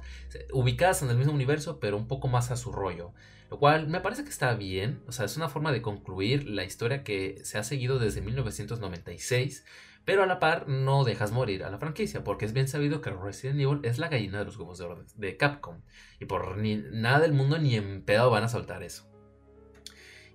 [0.51, 3.13] ubicadas en el mismo universo, pero un poco más a su rollo.
[3.51, 6.63] Lo cual me parece que está bien, o sea, es una forma de concluir la
[6.63, 9.63] historia que se ha seguido desde 1996,
[10.05, 13.09] pero a la par no dejas morir a la franquicia, porque es bien sabido que
[13.09, 15.81] Resident Evil es la gallina de los huevos de oro de Capcom,
[16.19, 19.11] y por nada del mundo ni en pedo van a soltar eso.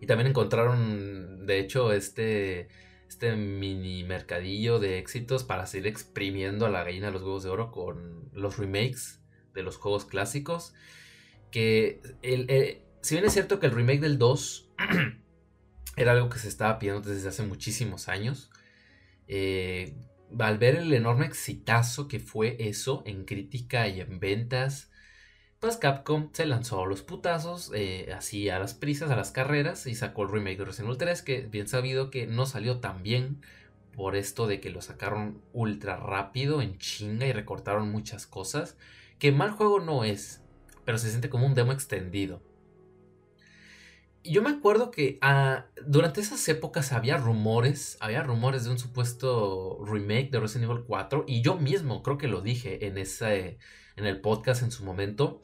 [0.01, 2.69] Y también encontraron, de hecho, este,
[3.09, 7.51] este mini mercadillo de éxitos para seguir exprimiendo a la gallina de los huevos de
[7.51, 9.21] oro con los remakes
[9.55, 10.75] de los juegos clásicos.
[11.51, 12.01] Que
[13.03, 14.71] si bien es cierto que el remake del 2
[15.97, 18.51] era algo que se estaba pidiendo desde hace muchísimos años,
[19.33, 19.95] eh,
[20.41, 24.91] al ver el enorme exitazo que fue eso en crítica y en ventas,
[25.61, 29.87] pues Capcom se lanzó a los putazos, eh, así a las prisas, a las carreras,
[29.87, 33.05] y sacó el remake de Resident Evil 3, que bien sabido que no salió tan
[33.05, 33.41] bien
[33.93, 38.77] por esto de que lo sacaron ultra rápido, en chinga, y recortaron muchas cosas,
[39.21, 40.43] que mal juego no es,
[40.85, 42.43] pero se siente como un demo extendido
[44.25, 49.79] yo me acuerdo que ah, durante esas épocas había rumores, había rumores de un supuesto
[49.85, 53.59] remake de Resident Evil 4 y yo mismo creo que lo dije en ese
[53.97, 55.41] en el podcast en su momento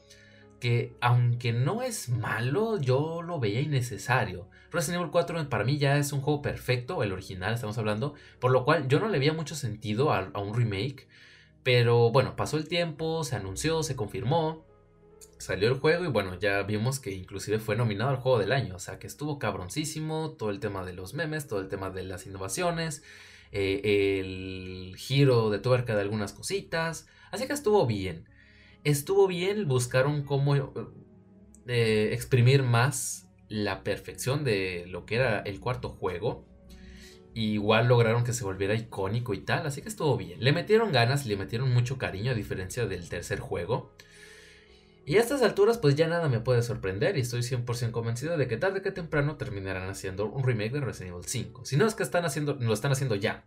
[0.59, 4.49] que aunque no es malo, yo lo veía innecesario.
[4.71, 8.51] Resident Evil 4 para mí ya es un juego perfecto, el original estamos hablando, por
[8.51, 11.07] lo cual yo no le veía mucho sentido a un remake,
[11.63, 14.66] pero bueno, pasó el tiempo, se anunció, se confirmó
[15.39, 18.75] salió el juego y bueno, ya vimos que inclusive fue nominado al juego del año,
[18.75, 22.03] o sea que estuvo cabroncísimo, todo el tema de los memes, todo el tema de
[22.03, 23.03] las innovaciones,
[23.51, 28.25] eh, el giro de tuerca de algunas cositas, así que estuvo bien.
[28.83, 30.55] Estuvo bien, buscaron cómo
[31.67, 36.45] eh, exprimir más la perfección de lo que era el cuarto juego.
[37.33, 40.43] igual lograron que se volviera icónico y tal, así que estuvo bien.
[40.43, 43.93] Le metieron ganas, le metieron mucho cariño a diferencia del tercer juego.
[45.07, 48.49] Y a estas alturas pues ya nada me puede sorprender y estoy 100% convencido de
[48.49, 51.63] que tarde que temprano terminarán haciendo un remake de Resident Evil 5.
[51.63, 53.45] Si no es que están haciendo, lo están haciendo ya.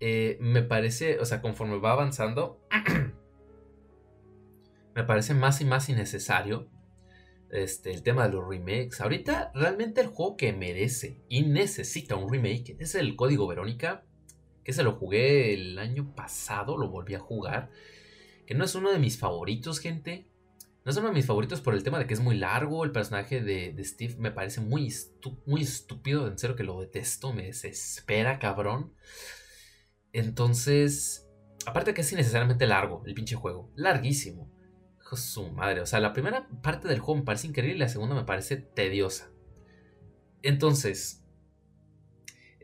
[0.00, 2.60] Eh, me parece, o sea, conforme va avanzando,
[4.94, 6.68] me parece más y más innecesario
[7.48, 9.00] este, el tema de los remakes.
[9.00, 14.04] Ahorita realmente el juego que merece y necesita un remake es el Código Verónica,
[14.64, 17.70] que se lo jugué el año pasado, lo volví a jugar
[18.46, 20.30] que no es uno de mis favoritos, gente.
[20.84, 22.84] No es uno de mis favoritos por el tema de que es muy largo.
[22.84, 24.92] El personaje de, Steve me parece muy,
[25.46, 26.28] muy estúpido.
[26.28, 27.32] En serio que lo detesto.
[27.32, 28.94] Me desespera, cabrón.
[30.12, 31.26] Entonces,
[31.66, 33.72] aparte que es innecesariamente largo el pinche juego.
[33.76, 34.50] Larguísimo.
[35.16, 35.80] Su madre.
[35.80, 38.56] O sea, la primera parte del juego me parece increíble y la segunda me parece
[38.56, 39.30] tediosa.
[40.42, 41.23] Entonces,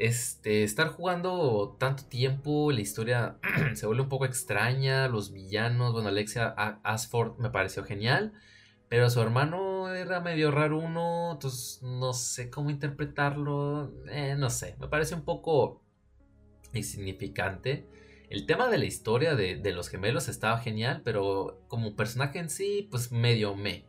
[0.01, 3.37] este, estar jugando tanto tiempo, la historia
[3.75, 6.49] se vuelve un poco extraña, los villanos, bueno, Alexia
[6.83, 8.33] Asford me pareció genial,
[8.89, 14.75] pero su hermano era medio raro uno, entonces no sé cómo interpretarlo, eh, no sé,
[14.81, 15.83] me parece un poco
[16.73, 17.87] insignificante.
[18.31, 22.49] El tema de la historia de, de, los gemelos estaba genial, pero como personaje en
[22.49, 23.85] sí, pues medio me.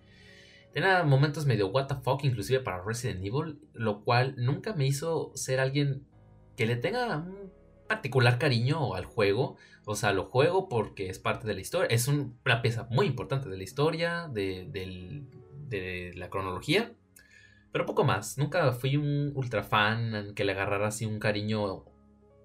[0.74, 5.32] Tenía momentos medio what the fuck, inclusive para Resident Evil, lo cual nunca me hizo
[5.36, 6.06] ser alguien
[6.56, 7.52] que le tenga un
[7.88, 9.58] particular cariño al juego.
[9.86, 11.88] O sea, lo juego porque es parte de la historia.
[11.88, 16.94] Es una pieza muy importante de la historia, de, de la cronología.
[17.72, 18.38] Pero poco más.
[18.38, 21.86] Nunca fui un ultra fan que le agarrara así un cariño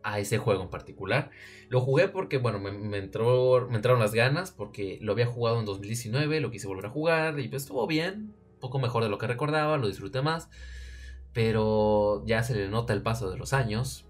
[0.06, 1.30] a ese juego en particular.
[1.68, 5.66] Lo jugué porque, bueno, me, entró, me entraron las ganas porque lo había jugado en
[5.66, 9.18] 2019, lo quise volver a jugar y pues estuvo bien, un poco mejor de lo
[9.18, 10.48] que recordaba, lo disfruté más,
[11.32, 14.06] pero ya se le nota el paso de los años.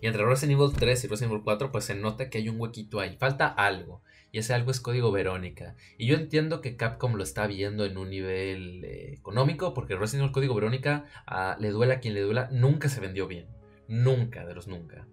[0.00, 2.58] Y entre Resident Evil 3 y Resident Evil 4 pues se nota que hay un
[2.58, 4.02] huequito ahí, falta algo.
[4.32, 5.74] Y ese algo es código Verónica.
[5.98, 10.24] Y yo entiendo que Capcom lo está viendo en un nivel eh, económico, porque Resident
[10.24, 13.57] Evil Código Verónica, ah, le duela a quien le duela, nunca se vendió bien.
[13.88, 15.06] Nunca, de los nunca.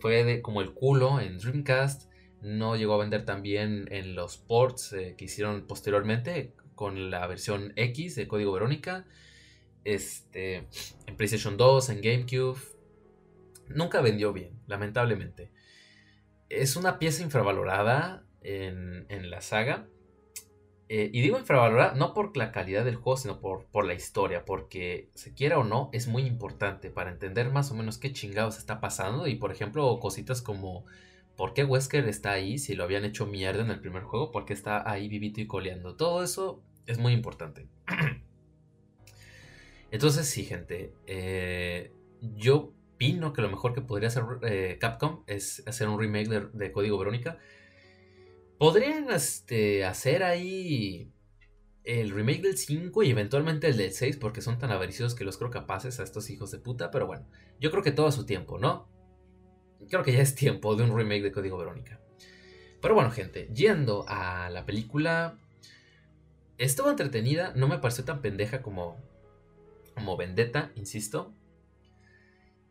[0.00, 2.10] Fue de, como el culo en Dreamcast.
[2.40, 7.72] No llegó a vender también en los ports eh, que hicieron posteriormente con la versión
[7.76, 9.06] X de Código Verónica.
[9.84, 10.66] Este,
[11.06, 12.58] en PlayStation 2, en GameCube.
[13.68, 15.50] Nunca vendió bien, lamentablemente.
[16.48, 19.88] Es una pieza infravalorada en, en la saga.
[20.88, 24.44] Eh, y digo infravalorada no por la calidad del juego, sino por, por la historia,
[24.44, 28.58] porque se quiera o no, es muy importante para entender más o menos qué chingados
[28.58, 29.26] está pasando.
[29.26, 30.84] Y por ejemplo, cositas como
[31.36, 34.44] por qué Wesker está ahí, si lo habían hecho mierda en el primer juego, por
[34.44, 35.96] qué está ahí vivito y coleando.
[35.96, 37.66] Todo eso es muy importante.
[39.90, 45.62] Entonces, sí, gente, eh, yo opino que lo mejor que podría hacer eh, Capcom es
[45.66, 47.38] hacer un remake de, de Código Verónica
[48.58, 51.12] Podrían este, hacer ahí
[51.84, 55.38] el remake del 5 y eventualmente el del 6 porque son tan avariciosos que los
[55.38, 57.26] creo capaces a estos hijos de puta, pero bueno,
[57.60, 58.88] yo creo que todo a su tiempo, ¿no?
[59.88, 62.00] Creo que ya es tiempo de un remake de Código Verónica.
[62.80, 65.38] Pero bueno, gente, yendo a la película,
[66.58, 68.96] estuvo entretenida, no me pareció tan pendeja como,
[69.94, 71.32] como Vendetta, insisto.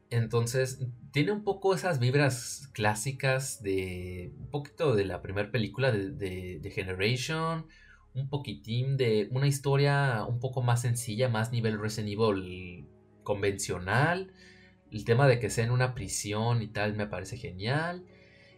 [0.09, 6.59] Entonces, tiene un poco esas vibras clásicas de un poquito de la primera película de,
[6.59, 7.67] de, Generation,
[8.13, 12.87] un poquitín de una historia un poco más sencilla, más nivel Resident Evil
[13.23, 14.31] convencional.
[14.91, 18.05] El tema de que sea en una prisión y tal me parece genial.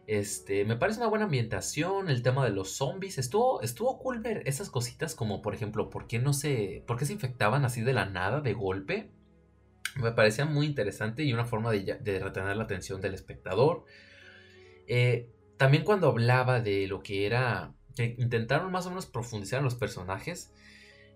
[0.08, 4.42] Este, me parece una buena ambientación, el tema de los zombies, estuvo, estuvo cool ver
[4.46, 7.92] esas cositas como por ejemplo, ¿por qué no se, por qué se infectaban así de
[7.92, 9.12] la nada, de golpe?
[9.96, 13.86] Me parecía muy interesante y una forma de, retener la atención del espectador.
[14.88, 19.66] Eh, también cuando hablaba de lo que era, que intentaron más o menos profundizar en
[19.66, 20.54] los personajes,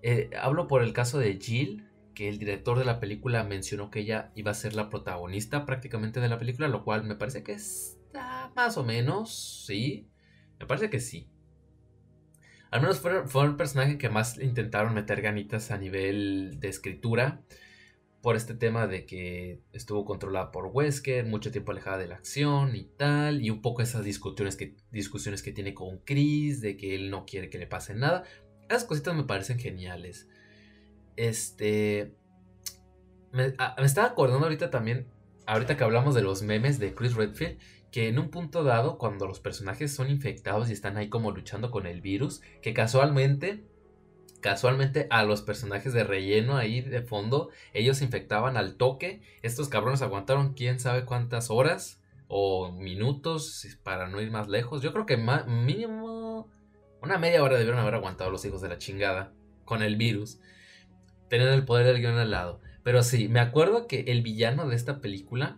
[0.02, 4.00] eh, hablo por el caso de Jill, que el director de la película mencionó que
[4.00, 7.54] ella iba a ser la protagonista prácticamente de la película, lo cual me parece que
[7.54, 10.10] está más o menos, sí,
[10.60, 11.30] me parece que sí.
[12.72, 17.42] Al menos fue, fue el personaje que más intentaron meter ganitas a nivel de escritura
[18.22, 22.76] por este tema de que estuvo controlada por Wesker, mucho tiempo alejada de la acción
[22.76, 26.96] y tal, y un poco esas discusiones que, discusiones que tiene con Chris, de que
[26.96, 28.24] él no quiere que le pase nada.
[28.70, 30.28] Esas cositas me parecen geniales.
[31.16, 32.14] Este...
[33.32, 35.08] Me, ah, me estaba acordando ahorita también,
[35.48, 37.58] ahorita que hablamos de los memes de Chris Redfield,
[37.92, 41.72] que en un punto dado, cuando los personajes son infectados y están ahí como luchando
[41.72, 43.66] con el virus, que casualmente
[44.42, 49.22] casualmente a los personajes de relleno ahí de fondo, ellos se infectaban al toque.
[49.42, 54.82] Estos cabrones aguantaron quién sabe cuántas horas o minutos para no ir más lejos.
[54.82, 56.50] Yo creo que mínimo
[57.02, 59.32] una media hora debieron haber aguantado los hijos de la chingada
[59.66, 60.40] con el virus.
[61.30, 62.60] Tener el poder del guion al lado.
[62.84, 65.58] Pero sí, me acuerdo que el villano de esta película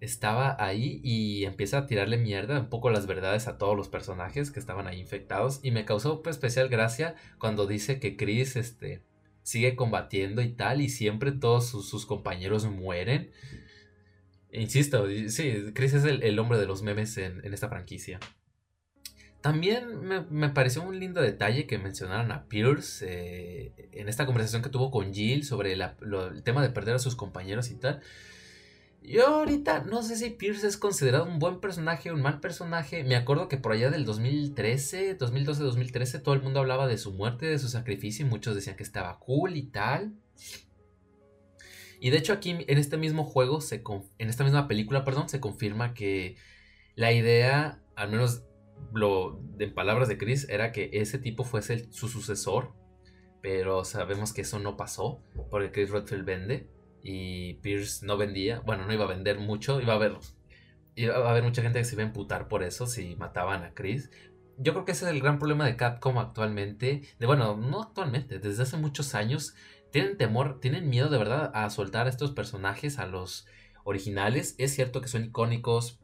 [0.00, 4.50] estaba ahí y empieza a tirarle mierda un poco las verdades a todos los personajes
[4.50, 9.02] que estaban ahí infectados y me causó pues, especial gracia cuando dice que Chris este
[9.42, 13.30] sigue combatiendo y tal y siempre todos sus, compañeros mueren.
[14.50, 18.18] Insisto, sí, Chris es el, hombre de los memes en, esta franquicia.
[19.40, 24.68] También me, pareció un lindo detalle que mencionaran a Pierce eh, en esta conversación que
[24.68, 28.02] tuvo con Jill sobre el tema de perder a sus compañeros y tal.
[29.06, 33.04] Yo ahorita no sé si Pierce es considerado un buen personaje o un mal personaje.
[33.04, 37.12] Me acuerdo que por allá del 2013, 2012, 2013, todo el mundo hablaba de su
[37.12, 40.16] muerte, de su sacrificio y muchos decían que estaba cool y tal.
[42.00, 43.84] Y de hecho aquí en este mismo juego, se
[44.18, 46.36] en esta misma película, perdón, se confirma que
[46.96, 48.42] la idea, al menos
[48.92, 52.72] lo, en palabras de Chris, era que ese tipo fuese su sucesor.
[53.40, 56.75] Pero sabemos que eso no pasó, porque Chris Redfield vende
[57.08, 60.18] y Pierce no vendía, bueno, no iba a vender mucho, iba a haber,
[60.96, 63.74] iba a haber mucha gente que se iba a emputar por eso si mataban a
[63.74, 64.10] Chris.
[64.58, 67.02] yo creo que ese es el gran problema de Capcom actualmente.
[67.20, 69.54] De bueno, no actualmente, desde hace muchos años.
[69.92, 73.46] Tienen temor, tienen miedo de verdad a soltar a estos personajes, a los
[73.84, 74.56] originales.
[74.58, 76.00] Es cierto que son icónicos,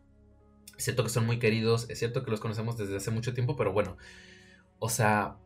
[0.79, 3.57] es cierto que son muy queridos, es cierto que los conocemos desde hace mucho tiempo,
[3.57, 3.97] pero bueno,
[4.79, 5.37] o sea,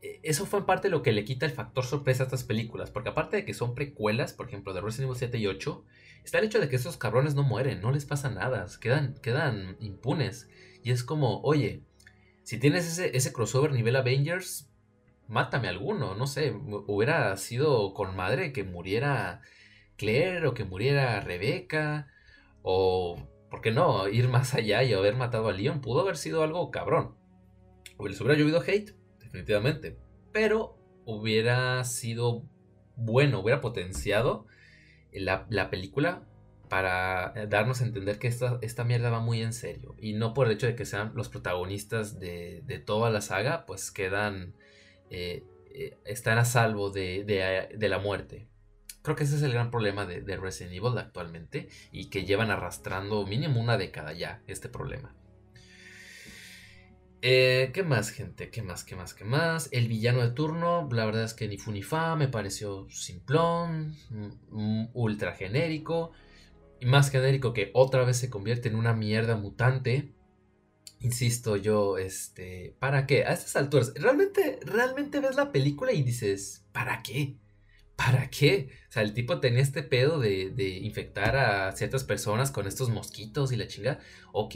[0.00, 3.08] eso fue en parte lo que le quita el factor sorpresa a estas películas, porque
[3.08, 5.84] aparte de que son precuelas, por ejemplo, de Resident Evil 7 y 8,
[6.24, 9.76] está el hecho de que esos cabrones no mueren, no les pasa nada, quedan, quedan
[9.80, 10.48] impunes.
[10.84, 11.82] Y es como, oye,
[12.44, 14.70] si tienes ese, ese crossover nivel Avengers,
[15.26, 16.52] mátame alguno, no sé,
[16.86, 19.42] hubiera sido con madre que muriera
[19.96, 22.06] Claire o que muriera Rebeca,
[22.62, 24.08] o, ¿por qué no?
[24.08, 27.16] Ir más allá y haber matado a Leon, pudo haber sido algo cabrón.
[27.96, 28.94] O les hubiera llovido hate,
[29.28, 29.96] definitivamente,
[30.32, 32.44] pero hubiera sido
[32.96, 34.46] bueno, hubiera potenciado
[35.12, 36.26] la, la película
[36.68, 39.94] para eh, darnos a entender que esta, esta, mierda va muy en serio.
[39.98, 43.66] Y no por el hecho de que sean los protagonistas de, de toda la saga,
[43.66, 44.54] pues quedan,
[45.10, 48.48] eh, eh, están a salvo de, de, la muerte.
[49.02, 52.50] Creo que ese es el gran problema de, de, Resident Evil actualmente y que llevan
[52.50, 55.14] arrastrando mínimo una década ya este problema.
[57.20, 58.50] ¿Qué más, gente?
[58.50, 58.84] ¿Qué más?
[58.84, 59.12] ¿Qué más?
[59.14, 59.68] ¿Qué más?
[59.72, 63.96] El villano de turno, la verdad es que ni fu ni fa, me pareció simplón,
[64.92, 66.12] ultra genérico
[66.80, 70.12] y más genérico que otra vez se convierte en una mierda mutante.
[71.00, 73.24] Insisto yo, este, ¿para qué?
[73.24, 77.36] A estas alturas, realmente, realmente ves la película y dices, ¿para qué?
[77.96, 78.70] ¿Para qué?
[78.88, 82.90] O sea, el tipo tenía este pedo de, de infectar a ciertas personas con estos
[82.90, 83.98] mosquitos y la chinga.
[84.32, 84.54] Ok.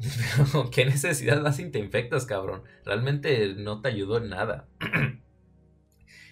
[0.72, 2.62] ¿Qué necesidad más si infectas, cabrón?
[2.84, 4.68] Realmente no te ayudó en nada.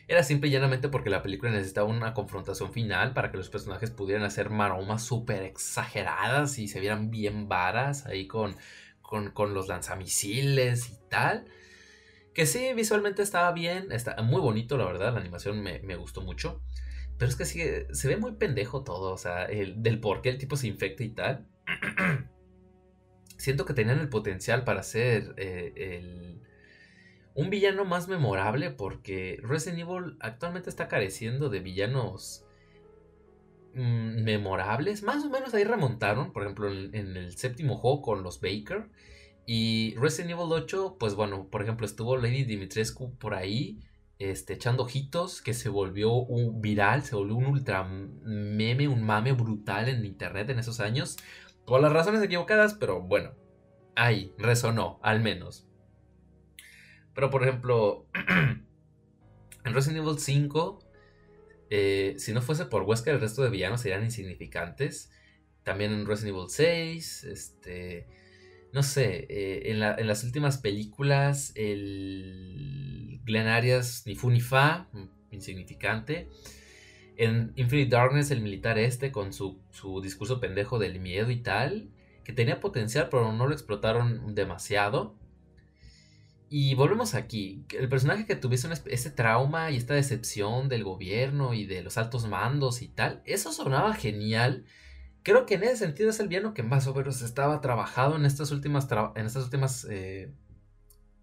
[0.08, 3.90] Era simple y llanamente porque la película necesitaba una confrontación final para que los personajes
[3.90, 8.56] pudieran hacer maromas súper exageradas y se vieran bien varas ahí con,
[9.02, 11.44] con, los lanzamisiles y tal.
[12.32, 16.62] Que sí, visualmente estaba bien, está muy bonito, la verdad, la animación me, gustó mucho.
[17.18, 17.60] Pero es que sí,
[17.92, 21.04] se ve muy pendejo todo, o sea, el, del por qué el tipo se infecta
[21.04, 21.46] y tal.
[23.38, 26.40] Siento que tenían el potencial para hacer eh, el,
[27.38, 32.44] un villano más memorable porque Resident Evil actualmente está careciendo de villanos
[33.74, 35.04] mm, memorables.
[35.04, 38.88] Más o menos ahí remontaron, por ejemplo, en, el séptimo juego con los Baker.
[39.46, 43.78] Y Resident Evil 8, pues bueno, por ejemplo, estuvo Lady Dimitrescu por ahí,
[44.18, 49.30] este, echando ojitos, que se volvió un viral, se volvió un ultra meme, un mame
[49.30, 51.16] brutal en internet en esos años.
[51.68, 53.34] Por las razones equivocadas, pero bueno,
[53.94, 55.68] ahí resonó, al menos.
[57.14, 58.06] Pero por ejemplo,
[59.64, 60.78] en Resident Evil 5,
[61.68, 65.10] eh, si no fuese por Wesker, el resto de villanos serían insignificantes.
[65.62, 68.06] También en Resident Evil 6, este,
[68.72, 74.88] no sé, eh, en, las últimas películas, el Glen Arias ni fu ni fa,
[75.30, 76.30] insignificante.
[77.18, 81.90] En Infinite Darkness, el militar este, con su, su discurso pendejo del miedo y tal,
[82.22, 85.16] que tenía potencial, pero no lo explotaron demasiado.
[86.48, 87.64] Y volvemos aquí.
[87.76, 92.26] El personaje que tuviese ese trauma y esta decepción del gobierno y de los altos
[92.26, 94.64] mandos y tal, eso sonaba genial.
[95.24, 98.24] Creo que en ese sentido es el villano que más o menos estaba trabajado en
[98.24, 100.32] estas últimas, en estas últimas eh,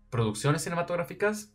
[0.09, 1.54] producciones cinematográficas.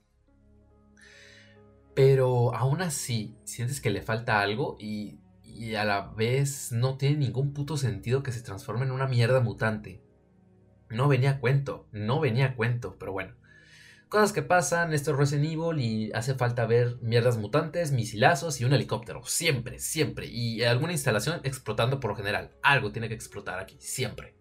[2.03, 5.21] Pero aún así, sientes que le falta algo y,
[5.77, 10.03] a la vez no tiene ningún puto sentido que se transforme en una mierda mutante.
[10.89, 13.35] No venía a cuento, no venía a cuento, pero bueno.
[14.09, 18.65] Cosas que pasan, esto es Resident Evil y hace falta ver mierdas mutantes, misilazos y
[18.65, 19.23] un helicóptero.
[19.27, 20.27] Siempre, siempre.
[20.27, 22.57] Y alguna instalación explotando por lo general.
[22.63, 24.35] Algo tiene que explotar aquí, siempre.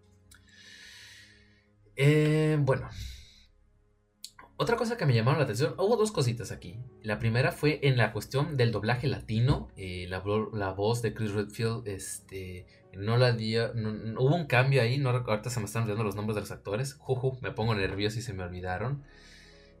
[1.94, 2.88] Eh, bueno.
[4.60, 6.76] Otra cosa que me llamaron la atención, hubo dos cositas aquí.
[7.02, 9.68] La primera fue en la cuestión del doblaje latino.
[9.78, 10.18] Eh, la,
[10.72, 13.72] voz de Chris Redfield, este, no la dio,
[14.18, 14.98] hubo un cambio ahí.
[14.98, 16.92] No, ahorita se me están olvidando los nombres de los actores.
[16.92, 19.02] Juju, me pongo nervioso y se me olvidaron.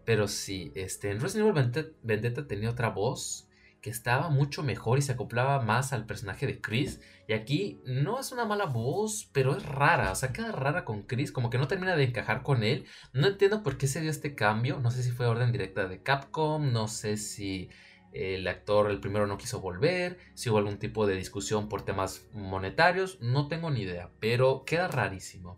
[0.06, 3.49] Pero sí, este, en Resident Evil Vendetta tenía otra voz
[3.80, 7.00] que estaba mucho mejor y se acoplaba más al personaje de Chris.
[7.26, 10.12] Y aquí no es una mala voz, pero es rara.
[10.12, 12.86] O sea, queda rara con Chris, como que no termina de encajar con él.
[13.12, 14.80] No entiendo por qué se dio este cambio.
[14.80, 17.70] No sé si fue orden directa de Capcom, no sé si
[18.12, 22.26] el actor el primero no quiso volver, si hubo algún tipo de discusión por temas
[22.32, 25.56] monetarios, no tengo ni idea, pero queda rarísimo.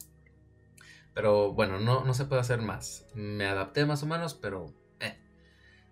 [1.15, 3.07] Pero bueno, no, no se puede hacer más.
[3.15, 4.75] Me adapté más o menos, pero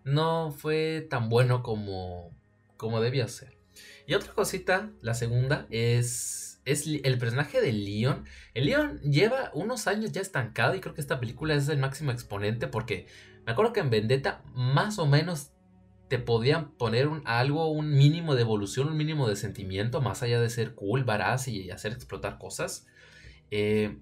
[0.04, 2.34] no fue tan bueno como,
[2.76, 3.58] como debía ser.
[4.06, 8.24] Y otra cosita, la segunda, es es el personaje de Leon.
[8.54, 12.10] El Leon lleva unos años ya estancado y creo que esta película es el máximo
[12.10, 13.06] exponente porque
[13.46, 15.52] me acuerdo que en Vendetta más o menos
[16.08, 20.40] te podían poner un, algo, un mínimo de evolución, un mínimo de sentimiento, más allá
[20.40, 22.86] de ser cool, varaz y hacer explotar cosas.
[23.50, 23.98] Eh,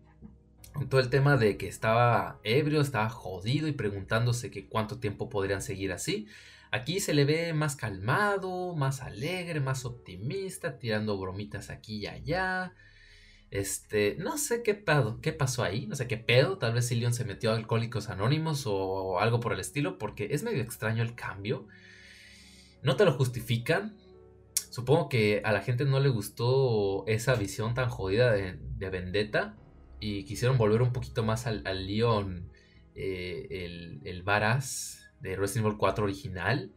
[0.89, 5.63] todo el tema de que estaba ebrio, estaba jodido y preguntándose que cuánto tiempo podrían
[5.63, 6.29] seguir así.
[6.71, 12.75] Aquí se le ve más calmado, más alegre, más optimista, tirando bromitas aquí y allá.
[13.51, 17.15] Este, no sé qué pedo, qué pasó ahí, no sé qué pedo, tal vez Sillion
[17.15, 21.15] se metió a Alcohólicos Anónimos o algo por el estilo, porque es medio extraño el
[21.15, 21.67] cambio.
[22.83, 23.97] No te lo justifican.
[24.71, 28.59] Supongo que a la gente no le gustó esa visión tan jodida de,
[28.91, 29.57] Vendetta
[30.01, 32.51] y quisieron volver un poquito más al, Leon,
[32.95, 36.73] eh, el, el Varas de Resident Evil 4 original.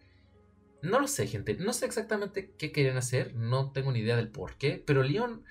[0.81, 1.55] No lo sé, gente.
[1.55, 3.35] No sé exactamente qué querían hacer.
[3.35, 4.83] No tengo ni idea del por qué.
[4.85, 5.43] Pero Leon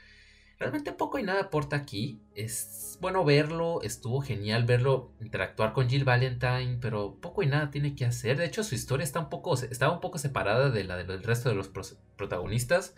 [0.59, 2.21] realmente poco y nada aporta aquí.
[2.35, 3.81] Es bueno verlo.
[3.83, 6.79] Estuvo genial verlo interactuar con Jill Valentine.
[6.81, 8.39] Pero poco y nada tiene que hacer.
[8.39, 11.49] De hecho, su historia está un poco, estaba un poco separada de la del resto
[11.49, 11.71] de los
[12.17, 12.97] protagonistas.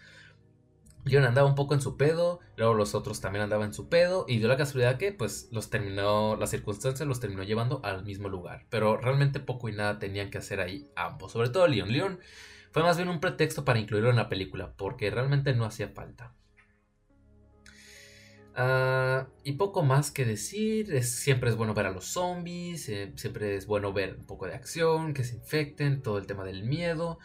[1.04, 4.24] Leon andaba un poco en su pedo, luego los otros también andaban en su pedo,
[4.28, 8.28] y dio la casualidad que, pues, los terminó, las circunstancias los terminó llevando al mismo
[8.28, 8.66] lugar.
[8.70, 11.92] Pero realmente poco y nada tenían que hacer ahí ambos, sobre todo Leon.
[11.92, 12.20] Leon
[12.70, 16.34] fue más bien un pretexto para incluirlo en la película, porque realmente no hacía falta.
[18.54, 23.56] Ah, y poco más que decir, siempre es bueno ver a los zombies, eh, siempre
[23.56, 27.18] es bueno ver un poco de acción, que se infecten, todo el tema del miedo.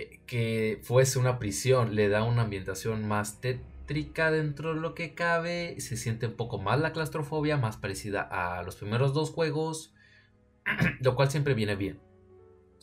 [0.00, 5.14] Eh, que fuese una prisión le da una ambientación más tétrica dentro de lo que
[5.14, 9.92] cabe, se siente un poco más la claustrofobia, más parecida a los primeros dos juegos,
[11.00, 12.00] lo cual siempre viene bien.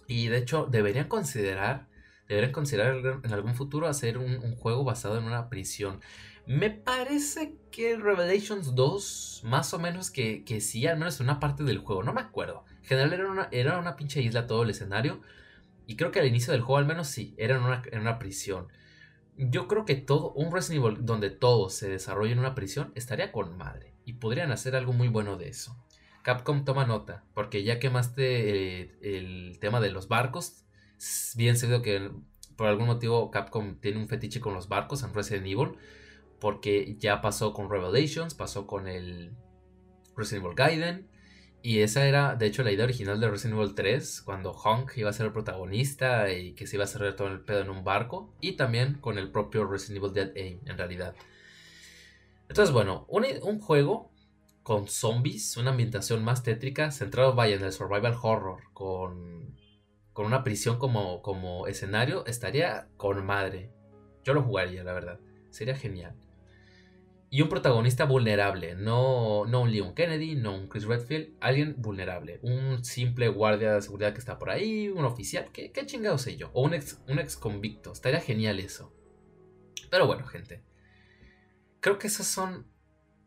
[0.06, 1.88] Y de hecho deberían considerar,
[2.28, 6.02] deberían considerar en algún futuro hacer un, juego basado en una prisión.
[6.46, 11.40] Me parece que Revelations 2, más o menos que, que sí, al menos en una
[11.40, 12.64] parte del juego, no me acuerdo.
[12.82, 15.22] En general era una, era una pinche isla todo el escenario
[15.88, 18.68] y creo que al inicio del juego al menos sí, era en una, prisión.
[19.38, 23.32] Yo creo que todo, un Resident Evil donde todo se desarrolla en una prisión estaría
[23.32, 23.94] con madre.
[24.04, 25.82] Y podrían hacer algo muy bueno de eso.
[26.24, 30.66] Capcom toma nota, porque ya quemaste eh, el tema de los barcos.
[31.36, 32.12] Bien sabido que
[32.58, 35.78] por algún motivo Capcom tiene un fetiche con los barcos en Resident Evil.
[36.42, 39.32] Porque ya pasó con Revelations, pasó con el
[40.18, 41.08] Resident Evil Gaiden.
[41.68, 45.10] Y esa era, de hecho, la idea original de Resident Evil 3, cuando Honk iba
[45.10, 47.84] a ser el protagonista y que se iba a cerrar todo el pedo en un
[47.84, 48.34] barco.
[48.40, 51.14] Y también con el propio Resident Evil Dead Aim, en realidad.
[52.48, 54.14] Entonces, bueno, un, juego
[54.64, 59.54] con zombies, una ambientación más tétrica, centrado, vaya, en el survival horror, con,
[60.14, 63.74] con una prisión como, como escenario, estaría con madre.
[64.24, 65.20] Yo lo jugaría, la verdad.
[65.50, 66.16] Sería genial
[67.30, 72.40] y un protagonista vulnerable, no, no un Leon Kennedy, no un Chris Redfield, alguien vulnerable,
[72.42, 76.38] un simple guardia de seguridad que está por ahí, un oficial, ¿qué, qué chingado sé
[76.38, 76.50] yo?
[76.54, 78.94] O un ex, un ex convicto, estaría genial eso.
[79.90, 80.64] Pero bueno, gente,
[81.82, 82.66] creo que esas son,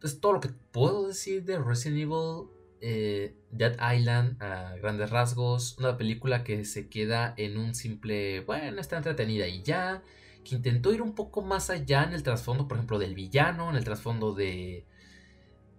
[0.02, 2.48] es todo lo que puedo decir de Resident Evil
[2.80, 8.80] eh, Dead Island a grandes rasgos, una película que se queda en un simple, bueno,
[8.80, 10.02] está entretenida y ya
[10.44, 13.76] que intentó ir un poco más allá en el trasfondo, por ejemplo, del villano, en
[13.76, 14.84] el trasfondo de,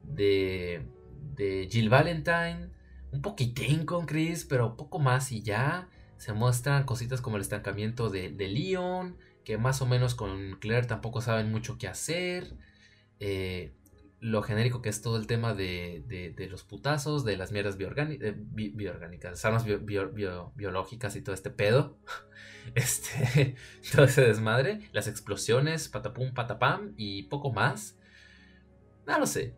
[0.04, 0.86] de,
[1.36, 2.70] de Jill Valentine,
[3.12, 5.90] un poquitín con Chris, pero poco más y ya.
[6.18, 10.86] Se muestran cositas como el estancamiento de, de Leon, que más o menos con Claire
[10.86, 12.56] tampoco saben mucho qué hacer.
[13.20, 13.74] Eh,
[14.22, 19.44] lo genérico que es todo el tema de, de, los putazos, de las mierdas bioorgánicas,
[19.44, 21.98] armas biológicas y todo este pedo.
[22.76, 23.56] Este,
[23.92, 27.98] todo ese desmadre, las explosiones, patapum, patapam y poco más.
[29.08, 29.56] No lo sé.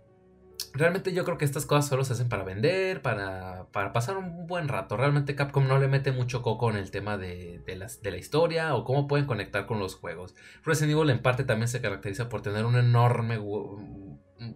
[0.73, 4.47] Realmente yo creo que estas cosas solo se hacen para vender, para, para pasar un
[4.47, 4.95] buen rato.
[4.95, 8.17] Realmente Capcom no le mete mucho coco en el tema de, de, las, de la
[8.17, 10.33] historia o cómo pueden conectar con los juegos.
[10.63, 13.37] Resident Evil en parte también se caracteriza por tener un enorme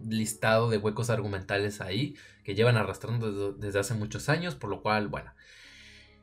[0.08, 5.08] listado de huecos argumentales ahí que llevan arrastrando desde, hace muchos años, por lo cual,
[5.08, 5.32] bueno,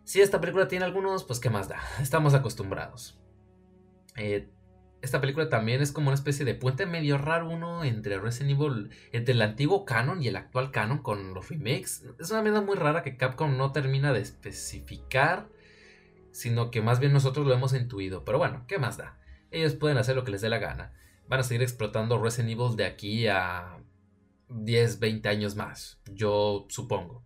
[0.04, 3.20] si esta película tiene algunos, pues qué más da, estamos acostumbrados.
[4.18, 4.50] Eh,
[5.02, 8.90] esta película también es como una especie de puente medio raro uno entre Resident Evil,
[9.12, 12.06] entre el antiguo canon y el actual canon con los remakes.
[12.20, 15.48] Es una medida muy rara que Capcom no termina de especificar,
[16.32, 18.26] sino que más bien nosotros lo hemos intuido.
[18.26, 19.20] Pero bueno, ¿qué más da?
[19.52, 20.92] Ellos pueden hacer lo que les dé la gana
[21.28, 23.78] van a seguir explotando Resident Evil de aquí a
[24.50, 27.26] 10, 20 años más, yo supongo.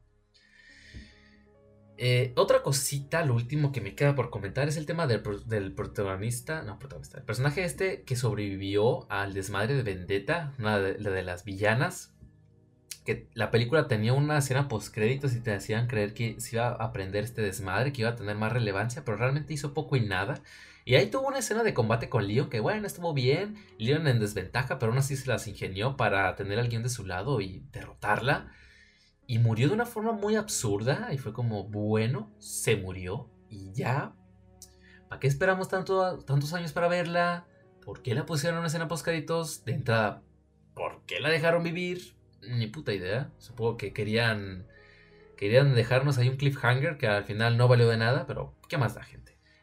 [2.02, 5.22] Eh, otra cosita, lo último que me queda por comentar es el tema del,
[5.74, 11.44] protagonista, no protagonista, el personaje este que sobrevivió al desmadre de Vendetta, una de, las
[11.44, 12.14] villanas,
[13.04, 16.70] que la película tenía una escena post créditos y te hacían creer que se iba
[16.70, 20.02] a aprender este desmadre, que iba a tener más relevancia, pero realmente hizo poco y
[20.02, 20.42] nada.
[20.90, 23.64] Y ahí tuvo una escena de combate con Leon que, bueno, estuvo bien.
[23.78, 27.06] Leon en desventaja, pero aún así se las ingenió para tener a alguien de su
[27.06, 28.52] lado y derrotarla.
[29.28, 31.10] Y murió de una forma muy absurda.
[31.14, 33.30] Y fue como, bueno, se murió.
[33.52, 34.16] Y ya.
[35.08, 37.46] ¿Para qué esperamos tanto, tantos años para verla?
[37.86, 40.24] ¿Por qué la pusieron en una escena post De entrada,
[40.74, 42.16] ¿por qué la dejaron vivir?
[42.42, 43.30] Ni puta idea.
[43.38, 44.66] Supongo que querían.
[45.38, 48.96] Querían dejarnos ahí un cliffhanger que al final no valió de nada, pero ¿qué más
[48.96, 49.19] da, gente?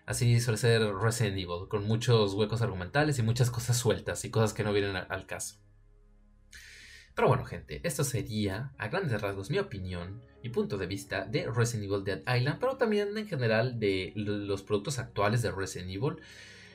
[0.07, 4.55] Así suele ser Resident Evil, con muchos huecos argumentales y muchas cosas sueltas y cosas
[4.55, 5.57] que no vienen al caso.
[7.17, 11.51] Pero bueno, gente, esto sería a grandes rasgos mi opinión y punto de vista de
[11.51, 16.19] Resident Evil Dead Island, pero también en general de los productos actuales de Resident Evil.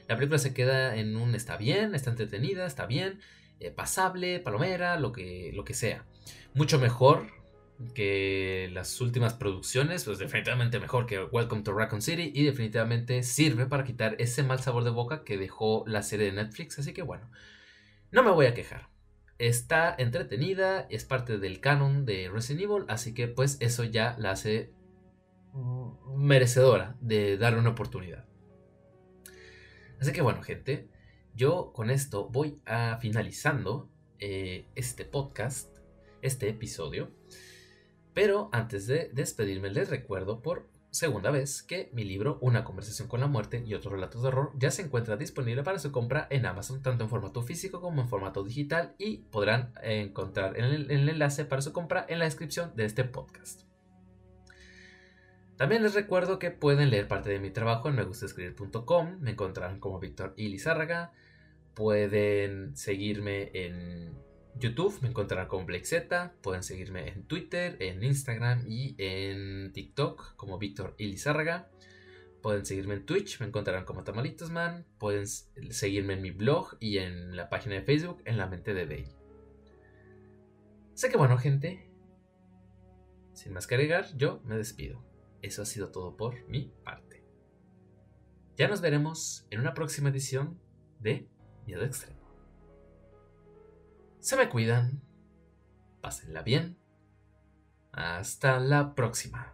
[0.10, 3.22] La película se queda en un está bien, está entretenida, está bien,
[3.62, 6.04] eh, pasable, palomera, lo que, lo que sea.
[6.54, 7.28] Mucho mejor
[7.94, 13.66] que las últimas producciones, pues definitivamente mejor que Welcome to Raccoon City y definitivamente sirve
[13.66, 17.02] para quitar ese mal sabor de boca que dejó la serie de Netflix, así que
[17.02, 17.30] bueno,
[18.12, 18.92] no me voy a quejar
[19.42, 24.32] está entretenida, es parte del canon de Resident Evil, así que pues eso ya la
[24.32, 24.72] hace
[26.16, 28.26] merecedora de darle una oportunidad.
[30.00, 30.90] Así que bueno, gente,
[31.34, 35.76] yo con esto voy a finalizando eh, este podcast,
[36.22, 37.12] este episodio.
[38.14, 43.22] Pero antes de despedirme, les recuerdo por segunda vez que mi libro Una conversación con
[43.22, 46.46] la muerte y otros relatos de horror ya se encuentra disponible para su compra en
[46.46, 51.62] Amazon, tanto en formato físico como en formato digital y podrán encontrar el, enlace para
[51.62, 53.64] su compra en la descripción de este podcast.
[55.56, 60.00] También les recuerdo que pueden leer parte de mi trabajo en megustescribir.com, me encontrarán como
[60.00, 61.14] Víctor y Lizárraga,
[61.76, 64.21] pueden seguirme en
[64.58, 70.58] YouTube me encontrarán como Z, Pueden seguirme en Twitter, en Instagram y en TikTok como
[70.58, 71.70] Víctor Ilizárraga.
[72.42, 74.86] Pueden seguirme en Twitch, me encontrarán como Tamalitosman.
[74.98, 78.88] Pueden seguirme en mi blog y en la página de Facebook en La Mente de
[78.88, 79.06] Day.
[80.96, 81.88] Sé que bueno, gente.
[83.34, 85.04] Sin más que agregar, yo me despido.
[85.42, 87.24] Eso ha sido todo por mi parte.
[88.56, 90.60] Ya nos veremos en una próxima edición
[91.00, 91.28] de
[91.66, 92.21] Miedo Extremo.
[94.22, 95.02] Se me cuidan.
[96.00, 96.78] Pásenla bien.
[97.92, 99.54] Hasta la próxima.